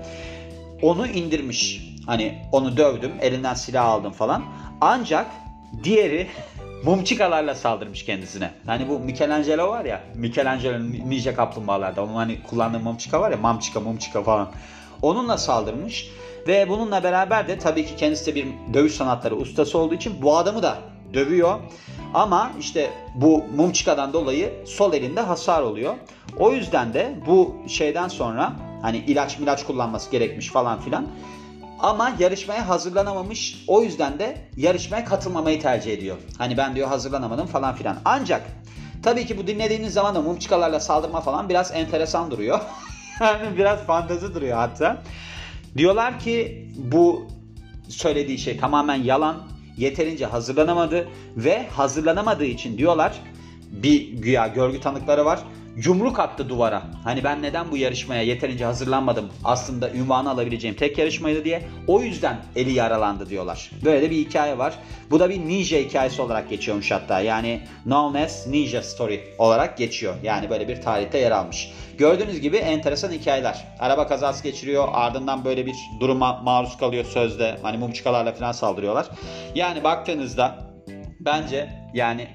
Onu 0.82 1.06
indirmiş. 1.06 1.91
Hani 2.06 2.42
onu 2.52 2.76
dövdüm, 2.76 3.12
elinden 3.20 3.54
silah 3.54 3.84
aldım 3.84 4.12
falan. 4.12 4.42
Ancak 4.80 5.26
diğeri 5.84 6.26
mumçikalarla 6.84 7.54
saldırmış 7.54 8.04
kendisine. 8.04 8.50
Hani 8.66 8.88
bu 8.88 8.98
Michelangelo 8.98 9.68
var 9.68 9.84
ya, 9.84 10.00
Michelangelo 10.14 10.78
Ninja 10.80 11.34
Kaplumbağalarda 11.34 12.04
onun 12.04 12.14
hani 12.14 12.42
kullandığı 12.42 12.80
mumçika 12.80 13.20
var 13.20 13.30
ya, 13.30 13.36
mamçika, 13.36 13.80
mumçika 13.80 14.22
falan. 14.22 14.50
Onunla 15.02 15.38
saldırmış 15.38 16.08
ve 16.48 16.68
bununla 16.68 17.04
beraber 17.04 17.48
de 17.48 17.58
tabii 17.58 17.86
ki 17.86 17.96
kendisi 17.96 18.26
de 18.26 18.34
bir 18.34 18.46
dövüş 18.74 18.94
sanatları 18.94 19.36
ustası 19.36 19.78
olduğu 19.78 19.94
için 19.94 20.22
bu 20.22 20.36
adamı 20.36 20.62
da 20.62 20.78
dövüyor. 21.14 21.58
Ama 22.14 22.52
işte 22.60 22.90
bu 23.14 23.44
mumçikadan 23.56 24.12
dolayı 24.12 24.52
sol 24.66 24.92
elinde 24.92 25.20
hasar 25.20 25.62
oluyor. 25.62 25.94
O 26.38 26.52
yüzden 26.52 26.94
de 26.94 27.14
bu 27.26 27.54
şeyden 27.68 28.08
sonra 28.08 28.52
hani 28.82 28.96
ilaç 28.96 29.38
milaç 29.38 29.66
kullanması 29.66 30.10
gerekmiş 30.10 30.48
falan 30.48 30.80
filan. 30.80 31.06
Ama 31.82 32.12
yarışmaya 32.18 32.68
hazırlanamamış. 32.68 33.64
O 33.66 33.82
yüzden 33.82 34.18
de 34.18 34.38
yarışmaya 34.56 35.04
katılmamayı 35.04 35.62
tercih 35.62 35.92
ediyor. 35.92 36.16
Hani 36.38 36.56
ben 36.56 36.74
diyor 36.76 36.88
hazırlanamadım 36.88 37.46
falan 37.46 37.74
filan. 37.74 37.96
Ancak 38.04 38.42
tabii 39.02 39.26
ki 39.26 39.38
bu 39.38 39.46
dinlediğiniz 39.46 39.92
zaman 39.94 40.14
da 40.14 40.22
mumçikalarla 40.22 40.80
saldırma 40.80 41.20
falan 41.20 41.48
biraz 41.48 41.72
enteresan 41.74 42.30
duruyor. 42.30 42.60
yani 43.20 43.56
biraz 43.56 43.80
fantazi 43.80 44.34
duruyor 44.34 44.56
hatta. 44.56 45.02
Diyorlar 45.76 46.18
ki 46.18 46.68
bu 46.76 47.26
söylediği 47.88 48.38
şey 48.38 48.56
tamamen 48.56 49.02
yalan. 49.02 49.36
yeterince 49.76 50.26
hazırlanamadı 50.26 51.08
ve 51.36 51.68
hazırlanamadığı 51.68 52.44
için 52.44 52.78
diyorlar 52.78 53.12
bir 53.70 54.08
güya 54.12 54.46
görgü 54.46 54.80
tanıkları 54.80 55.24
var. 55.24 55.40
Yumruk 55.76 56.20
attı 56.20 56.48
duvara. 56.48 56.82
Hani 57.04 57.24
ben 57.24 57.42
neden 57.42 57.70
bu 57.70 57.76
yarışmaya 57.76 58.22
yeterince 58.22 58.64
hazırlanmadım? 58.64 59.28
Aslında 59.44 59.90
ünvanı 59.90 60.30
alabileceğim 60.30 60.76
tek 60.76 60.98
yarışmaydı 60.98 61.44
diye. 61.44 61.62
O 61.86 62.02
yüzden 62.02 62.36
eli 62.56 62.72
yaralandı 62.72 63.28
diyorlar. 63.28 63.70
Böyle 63.84 64.02
de 64.02 64.10
bir 64.10 64.16
hikaye 64.16 64.58
var. 64.58 64.74
Bu 65.10 65.20
da 65.20 65.30
bir 65.30 65.40
ninja 65.40 65.76
hikayesi 65.76 66.22
olarak 66.22 66.50
geçiyormuş 66.50 66.90
hatta. 66.90 67.20
Yani 67.20 67.60
known 67.84 68.18
as 68.18 68.46
ninja 68.46 68.82
story 68.82 69.20
olarak 69.38 69.78
geçiyor. 69.78 70.14
Yani 70.22 70.50
böyle 70.50 70.68
bir 70.68 70.82
tarihte 70.82 71.18
yer 71.18 71.30
almış. 71.30 71.72
Gördüğünüz 71.98 72.40
gibi 72.40 72.56
enteresan 72.56 73.12
hikayeler. 73.12 73.64
Araba 73.78 74.08
kazası 74.08 74.42
geçiriyor. 74.42 74.88
Ardından 74.92 75.44
böyle 75.44 75.66
bir 75.66 75.76
duruma 76.00 76.40
maruz 76.42 76.76
kalıyor 76.76 77.04
sözde. 77.04 77.58
Hani 77.62 77.78
mumçukalarla 77.78 78.32
falan 78.32 78.52
saldırıyorlar. 78.52 79.06
Yani 79.54 79.84
baktığınızda 79.84 80.72
bence 81.20 81.70
yani 81.94 82.28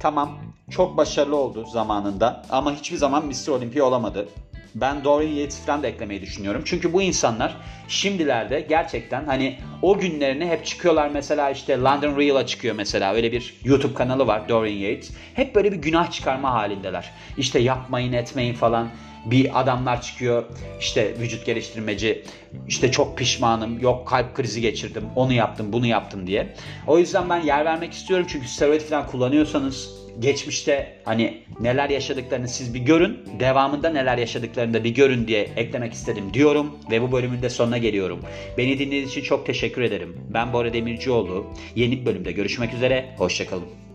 tamam 0.00 0.38
çok 0.70 0.96
başarılı 0.96 1.36
oldu 1.36 1.64
zamanında 1.72 2.42
ama 2.50 2.72
hiçbir 2.72 2.96
zaman 2.96 3.26
Mr. 3.26 3.48
Olympia 3.48 3.84
olamadı. 3.84 4.28
Ben 4.74 5.04
Dorian 5.04 5.32
Yates 5.32 5.60
falan 5.66 5.82
da 5.82 5.86
eklemeyi 5.86 6.22
düşünüyorum. 6.22 6.62
Çünkü 6.64 6.92
bu 6.92 7.02
insanlar 7.02 7.56
şimdilerde 7.88 8.60
gerçekten 8.60 9.24
hani 9.24 9.58
o 9.82 9.98
günlerini 9.98 10.46
hep 10.46 10.66
çıkıyorlar 10.66 11.08
mesela 11.08 11.50
işte 11.50 11.80
London 11.80 12.16
Real'a 12.16 12.46
çıkıyor 12.46 12.74
mesela. 12.74 13.14
Öyle 13.14 13.32
bir 13.32 13.54
YouTube 13.64 13.94
kanalı 13.94 14.26
var 14.26 14.48
Dorian 14.48 14.76
Yates. 14.76 15.10
Hep 15.34 15.54
böyle 15.54 15.72
bir 15.72 15.76
günah 15.76 16.10
çıkarma 16.10 16.52
halindeler. 16.52 17.10
İşte 17.36 17.58
yapmayın 17.58 18.12
etmeyin 18.12 18.54
falan 18.54 18.88
bir 19.24 19.60
adamlar 19.60 20.02
çıkıyor 20.02 20.44
işte 20.80 21.14
vücut 21.20 21.46
geliştirmeci 21.46 22.24
işte 22.68 22.90
çok 22.90 23.18
pişmanım 23.18 23.80
yok 23.80 24.08
kalp 24.08 24.34
krizi 24.34 24.60
geçirdim 24.60 25.04
onu 25.16 25.32
yaptım 25.32 25.72
bunu 25.72 25.86
yaptım 25.86 26.26
diye. 26.26 26.54
O 26.86 26.98
yüzden 26.98 27.30
ben 27.30 27.40
yer 27.40 27.64
vermek 27.64 27.92
istiyorum 27.92 28.26
çünkü 28.28 28.48
steroid 28.48 28.80
falan 28.80 29.06
kullanıyorsanız 29.06 30.07
geçmişte 30.18 30.96
hani 31.04 31.42
neler 31.60 31.90
yaşadıklarını 31.90 32.48
siz 32.48 32.74
bir 32.74 32.80
görün. 32.80 33.18
Devamında 33.40 33.90
neler 33.90 34.18
yaşadıklarını 34.18 34.74
da 34.74 34.84
bir 34.84 34.90
görün 34.90 35.28
diye 35.28 35.48
eklemek 35.56 35.92
istedim 35.92 36.24
diyorum. 36.34 36.78
Ve 36.90 37.02
bu 37.02 37.12
bölümün 37.12 37.42
de 37.42 37.50
sonuna 37.50 37.78
geliyorum. 37.78 38.20
Beni 38.58 38.78
dinlediğiniz 38.78 39.10
için 39.10 39.22
çok 39.22 39.46
teşekkür 39.46 39.82
ederim. 39.82 40.16
Ben 40.34 40.52
Bora 40.52 40.72
Demircioğlu. 40.72 41.46
Yeni 41.76 42.00
bir 42.00 42.06
bölümde 42.06 42.32
görüşmek 42.32 42.74
üzere. 42.74 43.14
Hoşçakalın. 43.18 43.87